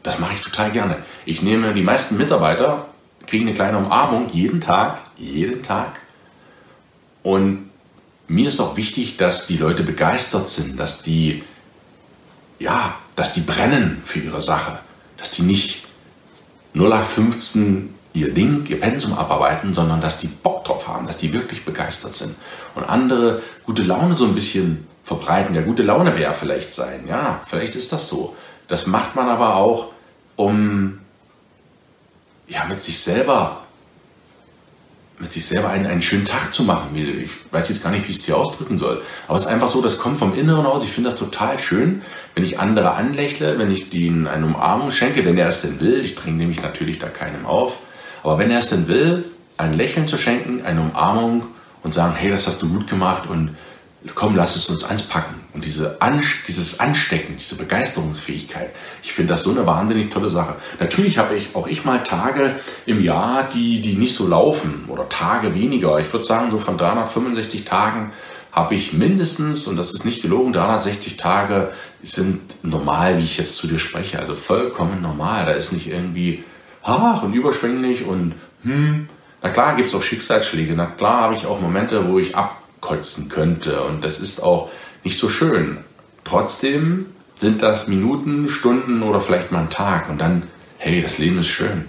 Das 0.03 0.19
mache 0.19 0.33
ich 0.33 0.41
total 0.41 0.71
gerne. 0.71 0.97
Ich 1.25 1.41
nehme 1.41 1.73
die 1.73 1.81
meisten 1.81 2.17
Mitarbeiter, 2.17 2.87
kriegen 3.25 3.45
eine 3.45 3.55
kleine 3.55 3.77
Umarmung 3.77 4.29
jeden 4.29 4.61
Tag, 4.61 4.99
jeden 5.17 5.63
Tag. 5.63 5.99
Und 7.23 7.69
mir 8.27 8.47
ist 8.47 8.59
auch 8.59 8.77
wichtig, 8.77 9.17
dass 9.17 9.47
die 9.47 9.57
Leute 9.57 9.83
begeistert 9.83 10.47
sind, 10.49 10.79
dass 10.79 11.01
die, 11.01 11.43
ja, 12.59 12.95
dass 13.15 13.33
die 13.33 13.41
brennen 13.41 14.01
für 14.03 14.19
ihre 14.19 14.41
Sache, 14.41 14.79
dass 15.17 15.31
die 15.31 15.43
nicht 15.43 15.85
0815 16.73 17.93
ihr 18.13 18.33
Ding, 18.33 18.65
ihr 18.67 18.79
Pensum 18.79 19.13
abarbeiten, 19.13 19.73
sondern 19.73 20.01
dass 20.01 20.17
die 20.17 20.27
Bock 20.27 20.65
drauf 20.65 20.87
haben, 20.87 21.07
dass 21.07 21.17
die 21.17 21.33
wirklich 21.33 21.65
begeistert 21.65 22.15
sind. 22.15 22.35
Und 22.75 22.83
andere 22.83 23.41
gute 23.65 23.83
Laune 23.83 24.15
so 24.15 24.25
ein 24.25 24.35
bisschen 24.35 24.87
verbreiten. 25.03 25.55
Ja, 25.55 25.61
gute 25.61 25.83
Laune 25.83 26.17
wäre 26.17 26.33
vielleicht 26.33 26.73
sein. 26.73 27.05
Ja, 27.07 27.41
vielleicht 27.45 27.75
ist 27.75 27.93
das 27.93 28.07
so. 28.07 28.35
Das 28.67 28.87
macht 28.87 29.15
man 29.15 29.29
aber 29.29 29.55
auch, 29.55 29.87
um 30.35 30.99
ja, 32.47 32.65
mit 32.65 32.81
sich 32.81 32.99
selber 32.99 33.61
mit 35.19 35.33
sich 35.33 35.45
selber 35.45 35.69
einen, 35.69 35.87
einen 35.87 36.01
schönen 36.01 36.25
Tag 36.25 36.53
zu 36.53 36.63
machen. 36.63 36.89
Ich 36.95 37.31
weiß 37.51 37.69
jetzt 37.69 37.81
gar 37.81 37.89
nicht, 37.89 38.07
wie 38.07 38.11
ich 38.11 38.19
es 38.19 38.25
hier 38.25 38.37
ausdrücken 38.37 38.77
soll. 38.77 39.01
Aber 39.27 39.35
es 39.35 39.45
ist 39.45 39.47
einfach 39.47 39.69
so, 39.69 39.81
das 39.81 39.97
kommt 39.97 40.19
vom 40.19 40.35
Inneren 40.35 40.65
aus. 40.65 40.83
Ich 40.83 40.91
finde 40.91 41.09
das 41.09 41.17
total 41.17 41.57
schön, 41.57 42.03
wenn 42.35 42.43
ich 42.43 42.59
andere 42.59 42.91
anlächle, 42.91 43.57
wenn 43.57 43.71
ich 43.71 43.89
denen 43.89 44.27
eine 44.27 44.45
Umarmung 44.45 44.91
schenke, 44.91 45.25
wenn 45.25 45.37
er 45.37 45.47
es 45.47 45.61
denn 45.61 45.79
will. 45.79 46.01
Ich 46.03 46.13
dränge 46.15 46.37
nämlich 46.37 46.61
natürlich 46.61 46.99
da 46.99 47.07
keinem 47.07 47.47
auf. 47.47 47.79
Aber 48.21 48.37
wenn 48.37 48.51
er 48.51 48.59
es 48.59 48.69
denn 48.69 48.87
will, 48.87 49.25
ein 49.57 49.73
Lächeln 49.73 50.07
zu 50.07 50.17
schenken, 50.17 50.63
eine 50.63 50.81
Umarmung 50.81 51.47
und 51.81 51.95
sagen, 51.95 52.13
hey, 52.15 52.29
das 52.29 52.45
hast 52.45 52.61
du 52.61 52.69
gut 52.69 52.87
gemacht 52.87 53.27
und 53.27 53.55
komm, 54.13 54.35
lass 54.35 54.55
es 54.55 54.69
uns 54.69 54.83
anpacken. 54.83 55.35
Und 55.57 55.65
diese 55.65 55.97
dieses 56.47 56.79
Anstecken, 56.79 57.35
diese 57.35 57.55
Begeisterungsfähigkeit, 57.55 58.69
ich 59.01 59.11
finde 59.11 59.33
das 59.33 59.41
so 59.41 59.49
eine 59.49 59.65
wahnsinnig 59.65 60.11
tolle 60.11 60.29
Sache. 60.29 60.53
Natürlich 60.79 61.17
habe 61.17 61.35
ich 61.35 61.55
auch 61.55 61.65
ich 61.65 61.83
mal 61.83 62.03
Tage 62.03 62.51
im 62.85 63.01
Jahr, 63.01 63.49
die, 63.51 63.81
die 63.81 63.93
nicht 63.93 64.13
so 64.13 64.27
laufen 64.27 64.85
oder 64.87 65.09
Tage 65.09 65.55
weniger. 65.55 65.97
Ich 65.97 66.13
würde 66.13 66.25
sagen, 66.25 66.51
so 66.51 66.59
von 66.59 66.77
365 66.77 67.65
Tagen 67.65 68.11
habe 68.51 68.75
ich 68.75 68.93
mindestens, 68.93 69.65
und 69.65 69.77
das 69.77 69.95
ist 69.95 70.05
nicht 70.05 70.21
gelogen, 70.21 70.53
360 70.53 71.17
Tage 71.17 71.71
sind 72.03 72.63
normal, 72.63 73.17
wie 73.17 73.23
ich 73.23 73.39
jetzt 73.39 73.55
zu 73.55 73.65
dir 73.65 73.79
spreche. 73.79 74.19
Also 74.19 74.35
vollkommen 74.35 75.01
normal. 75.01 75.47
Da 75.47 75.53
ist 75.53 75.71
nicht 75.73 75.87
irgendwie, 75.87 76.43
ach, 76.83 77.23
und 77.23 77.33
überschwänglich 77.33 78.05
und 78.05 78.35
hm. 78.61 79.09
Na 79.41 79.49
klar 79.49 79.75
gibt 79.75 79.89
es 79.89 79.95
auch 79.95 80.03
Schicksalsschläge. 80.03 80.75
Na 80.75 80.85
klar 80.85 81.21
habe 81.21 81.33
ich 81.33 81.47
auch 81.47 81.59
Momente, 81.59 82.07
wo 82.07 82.19
ich 82.19 82.35
abkotzen 82.35 83.27
könnte. 83.27 83.81
Und 83.81 84.03
das 84.03 84.19
ist 84.19 84.43
auch 84.43 84.69
nicht 85.03 85.19
so 85.19 85.29
schön. 85.29 85.79
Trotzdem 86.23 87.07
sind 87.35 87.61
das 87.61 87.87
Minuten, 87.87 88.49
Stunden 88.49 89.03
oder 89.03 89.19
vielleicht 89.19 89.51
mal 89.51 89.59
ein 89.59 89.69
Tag. 89.69 90.09
Und 90.09 90.19
dann, 90.19 90.43
hey, 90.77 91.01
das 91.01 91.17
Leben 91.17 91.39
ist 91.39 91.47
schön. 91.47 91.85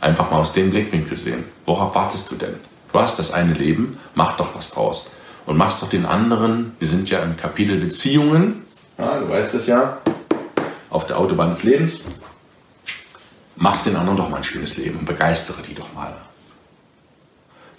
Einfach 0.00 0.30
mal 0.30 0.38
aus 0.38 0.52
dem 0.52 0.70
Blickwinkel 0.70 1.16
sehen. 1.16 1.44
Worauf 1.66 1.94
wartest 1.94 2.30
du 2.30 2.36
denn? 2.36 2.54
Du 2.92 2.98
hast 2.98 3.18
das 3.18 3.32
eine 3.32 3.52
Leben, 3.52 3.98
mach 4.14 4.36
doch 4.36 4.54
was 4.54 4.70
draus. 4.70 5.10
Und 5.46 5.56
machst 5.56 5.82
doch 5.82 5.88
den 5.88 6.06
anderen, 6.06 6.76
wir 6.78 6.88
sind 6.88 7.10
ja 7.10 7.20
im 7.20 7.36
Kapitel 7.36 7.78
Beziehungen, 7.78 8.62
ja, 8.98 9.18
du 9.18 9.28
weißt 9.28 9.54
es 9.54 9.66
ja, 9.66 9.98
auf 10.90 11.06
der 11.06 11.18
Autobahn 11.18 11.50
des 11.50 11.62
Lebens, 11.62 12.00
machst 13.56 13.86
den 13.86 13.96
anderen 13.96 14.18
doch 14.18 14.28
mal 14.28 14.38
ein 14.38 14.44
schönes 14.44 14.76
Leben 14.76 14.98
und 14.98 15.06
begeistere 15.06 15.62
die 15.62 15.74
doch 15.74 15.92
mal. 15.94 16.14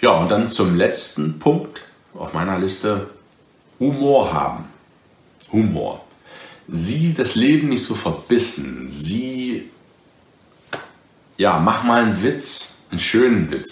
Ja, 0.02 0.12
und 0.12 0.32
dann 0.32 0.48
zum 0.48 0.78
letzten 0.78 1.40
Punkt 1.40 1.84
auf 2.14 2.34
meiner 2.34 2.58
Liste, 2.58 3.08
Humor 3.80 4.34
haben. 4.34 4.66
Humor. 5.52 6.06
Sieh 6.68 7.14
das 7.14 7.36
Leben 7.36 7.70
nicht 7.70 7.84
so 7.84 7.96
verbissen. 7.96 8.88
Sieh, 8.90 9.70
ja, 11.38 11.58
mach 11.58 11.84
mal 11.84 12.04
einen 12.04 12.24
Witz, 12.24 12.76
einen 12.92 13.00
schönen 13.00 13.50
Witz 13.50 13.72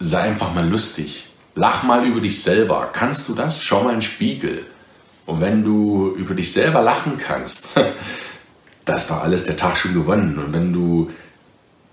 sei 0.00 0.22
einfach 0.22 0.52
mal 0.54 0.68
lustig. 0.68 1.26
Lach 1.54 1.82
mal 1.82 2.06
über 2.06 2.20
dich 2.20 2.42
selber. 2.42 2.90
Kannst 2.92 3.28
du 3.28 3.34
das? 3.34 3.62
Schau 3.62 3.82
mal 3.82 3.90
in 3.90 3.96
den 3.96 4.02
Spiegel. 4.02 4.66
Und 5.24 5.40
wenn 5.40 5.64
du 5.64 6.14
über 6.16 6.34
dich 6.34 6.52
selber 6.52 6.82
lachen 6.82 7.16
kannst, 7.16 7.70
da 8.84 8.94
ist 8.94 9.10
doch 9.10 9.22
alles 9.22 9.44
der 9.44 9.56
Tag 9.56 9.76
schon 9.76 9.94
gewonnen. 9.94 10.38
Und 10.38 10.52
wenn 10.52 10.72
du 10.72 11.10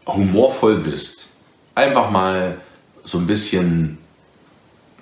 humorvoll 0.05 0.79
bist, 0.79 1.29
einfach 1.75 2.11
mal 2.11 2.57
so 3.03 3.17
ein 3.17 3.27
bisschen, 3.27 3.97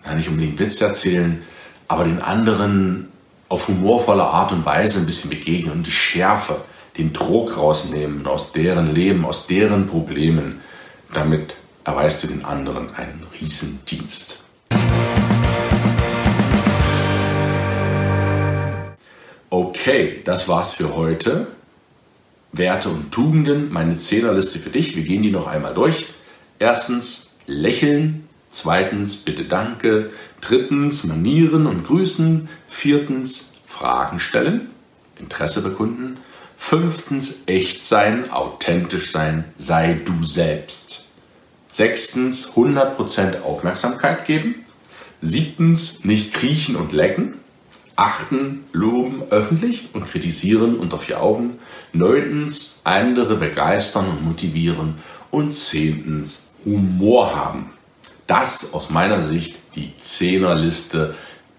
ja, 0.05 0.15
nicht 0.15 0.29
unbedingt 0.29 0.59
Witz 0.59 0.81
erzählen, 0.81 1.41
aber 1.87 2.03
den 2.03 2.21
anderen 2.21 3.09
auf 3.49 3.67
humorvolle 3.67 4.23
Art 4.23 4.51
und 4.51 4.65
Weise 4.65 4.99
ein 4.99 5.05
bisschen 5.05 5.29
begegnen 5.29 5.73
und 5.73 5.87
die 5.87 5.91
Schärfe, 5.91 6.63
den 6.97 7.13
Druck 7.13 7.57
rausnehmen 7.57 8.25
aus 8.27 8.51
deren 8.51 8.93
Leben, 8.93 9.25
aus 9.25 9.47
deren 9.47 9.87
Problemen, 9.87 10.61
damit 11.13 11.55
erweist 11.83 12.23
du 12.23 12.27
den 12.27 12.45
anderen 12.45 12.93
einen 12.95 13.23
Riesendienst. 13.39 14.43
Okay, 19.49 20.21
das 20.23 20.47
war's 20.47 20.75
für 20.75 20.95
heute. 20.95 21.47
Werte 22.53 22.89
und 22.89 23.11
Tugenden, 23.11 23.71
meine 23.71 23.97
Zehnerliste 23.97 24.59
für 24.59 24.69
dich. 24.69 24.95
Wir 24.95 25.03
gehen 25.03 25.23
die 25.23 25.31
noch 25.31 25.47
einmal 25.47 25.73
durch. 25.73 26.07
Erstens, 26.59 27.35
lächeln. 27.47 28.29
Zweitens, 28.51 29.15
bitte 29.15 29.45
danke. 29.45 30.11
Drittens, 30.41 31.05
manieren 31.05 31.65
und 31.65 31.85
grüßen. 31.85 32.49
Viertens, 32.67 33.53
Fragen 33.65 34.19
stellen. 34.19 34.69
Interesse 35.17 35.63
bekunden. 35.63 36.17
Fünftens, 36.57 37.43
echt 37.47 37.87
sein, 37.87 38.29
authentisch 38.29 39.11
sein, 39.11 39.45
sei 39.57 39.99
du 40.05 40.23
selbst. 40.25 41.05
Sechstens, 41.69 42.51
100% 42.55 43.41
Aufmerksamkeit 43.41 44.25
geben. 44.25 44.65
Siebtens, 45.21 46.03
nicht 46.03 46.33
kriechen 46.33 46.75
und 46.75 46.91
lecken. 46.91 47.35
Achten, 47.95 48.65
loben 48.73 49.23
öffentlich 49.29 49.89
und 49.93 50.07
kritisieren 50.07 50.75
unter 50.75 50.99
vier 50.99 51.21
Augen. 51.21 51.57
Neuntens, 51.93 52.79
andere 52.83 53.37
begeistern 53.37 54.09
und 54.09 54.23
motivieren. 54.23 54.95
Und 55.29 55.51
zehntens, 55.51 56.49
Humor 56.65 57.35
haben. 57.35 57.73
Das 58.31 58.73
aus 58.73 58.89
meiner 58.89 59.19
Sicht 59.19 59.57
die 59.75 59.93
Zehnerliste 59.97 61.15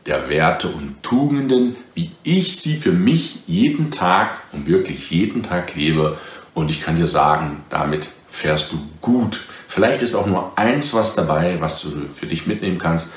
der 0.07 0.29
Werte 0.29 0.69
und 0.69 1.03
Tugenden, 1.03 1.77
wie 1.95 2.11
ich 2.23 2.61
sie 2.61 2.77
für 2.77 2.93
mich 2.93 3.41
jeden 3.47 3.91
Tag 3.91 4.31
und 4.53 4.67
wirklich 4.67 5.11
jeden 5.11 5.43
Tag 5.43 5.75
lebe. 5.75 6.19
Und 6.55 6.71
ich 6.71 6.81
kann 6.83 6.97
dir 6.97 7.07
sagen, 7.07 7.63
damit 7.71 8.11
fährst 8.27 8.73
du 8.73 8.79
gut 9.01 9.41
Vielleicht 9.73 10.03
ist 10.03 10.15
auch 10.15 10.27
nur 10.27 10.53
eins 10.57 10.93
was 10.93 11.15
dabei, 11.15 11.57
was 11.61 11.81
du 11.81 11.89
für 12.15 12.27
dich 12.27 12.47
mitnehmen 12.47 12.77
kannst. 12.77 13.09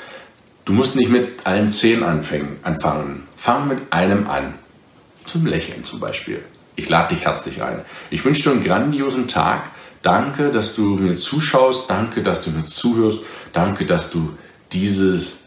Du 0.64 0.72
musst 0.72 0.96
nicht 0.96 1.10
mit 1.10 1.46
allen 1.46 1.68
zehn 1.68 2.02
anfangen. 2.02 2.56
anfangen. 2.62 3.28
Fang 3.36 3.68
mit 3.68 3.92
einem 3.92 4.26
an. 4.26 4.54
Zum 5.26 5.44
Lächeln 5.44 5.84
zum 5.84 6.00
Beispiel. 6.00 6.42
Ich 6.74 6.88
lade 6.88 7.14
dich 7.14 7.26
herzlich 7.26 7.62
ein. 7.62 7.82
Ich 8.08 8.24
wünsche 8.24 8.44
dir 8.44 8.52
einen 8.52 8.64
grandiosen 8.64 9.28
Tag. 9.28 9.68
Danke, 10.06 10.52
dass 10.52 10.76
du 10.76 10.82
mir 10.82 11.16
zuschaust. 11.16 11.90
Danke, 11.90 12.22
dass 12.22 12.40
du 12.40 12.52
mir 12.52 12.62
zuhörst. 12.62 13.18
Danke, 13.52 13.86
dass 13.86 14.08
du 14.08 14.34
dieses 14.70 15.38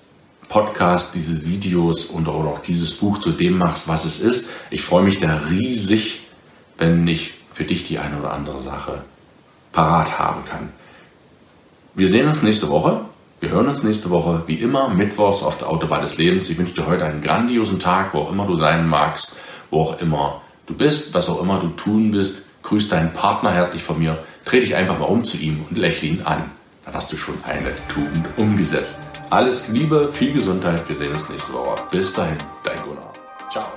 Podcast, 0.49 1.15
diese 1.15 1.45
Videos 1.45 2.03
und 2.03 2.27
auch 2.27 2.59
dieses 2.59 2.91
Buch 2.91 3.19
zu 3.19 3.31
dem 3.31 3.57
machst, 3.57 3.87
was 3.87 4.03
es 4.03 4.19
ist. 4.19 4.49
Ich 4.69 4.81
freue 4.81 5.03
mich 5.03 5.21
da 5.21 5.33
riesig, 5.49 6.27
wenn 6.77 7.07
ich 7.07 7.35
für 7.53 7.63
dich 7.63 7.87
die 7.87 7.99
eine 7.99 8.19
oder 8.19 8.33
andere 8.33 8.59
Sache 8.59 9.03
parat 9.71 10.19
haben 10.19 10.43
kann. 10.43 10.73
Wir 11.93 12.09
sehen 12.09 12.27
uns 12.27 12.41
nächste 12.41 12.69
Woche. 12.69 13.05
Wir 13.39 13.51
hören 13.51 13.69
uns 13.69 13.83
nächste 13.83 14.09
Woche, 14.09 14.43
wie 14.47 14.55
immer, 14.55 14.89
mittwochs 14.89 15.41
auf 15.41 15.57
der 15.57 15.69
Autobahn 15.69 16.01
des 16.01 16.17
Lebens. 16.17 16.49
Ich 16.49 16.57
wünsche 16.57 16.73
dir 16.73 16.85
heute 16.85 17.05
einen 17.05 17.21
grandiosen 17.21 17.79
Tag, 17.79 18.13
wo 18.13 18.19
auch 18.19 18.31
immer 18.33 18.45
du 18.45 18.57
sein 18.57 18.89
magst, 18.89 19.37
wo 19.71 19.83
auch 19.83 20.01
immer 20.01 20.41
du 20.65 20.73
bist, 20.73 21.13
was 21.13 21.29
auch 21.29 21.41
immer 21.41 21.61
du 21.61 21.69
tun 21.69 22.11
bist. 22.11 22.41
Grüß 22.63 22.89
deinen 22.89 23.13
Partner 23.13 23.53
herzlich 23.53 23.81
von 23.81 23.97
mir. 23.97 24.17
Dreh 24.45 24.61
dich 24.61 24.75
einfach 24.75 24.97
mal 24.97 25.05
um 25.05 25.23
zu 25.23 25.37
ihm 25.37 25.65
und 25.69 25.77
lächle 25.77 26.09
ihn 26.09 26.21
an. 26.23 26.51
Dann 26.85 26.93
hast 26.93 27.11
du 27.11 27.17
schon 27.17 27.35
eine 27.43 27.73
Tugend 27.87 28.27
umgesetzt. 28.37 28.99
Alles 29.29 29.67
Liebe, 29.67 30.09
viel 30.11 30.33
Gesundheit. 30.33 30.87
Wir 30.89 30.95
sehen 30.95 31.13
uns 31.13 31.29
nächste 31.29 31.53
Woche. 31.53 31.81
Bis 31.91 32.13
dahin, 32.13 32.37
dein 32.63 32.81
Gunnar. 32.81 33.13
Ciao. 33.51 33.71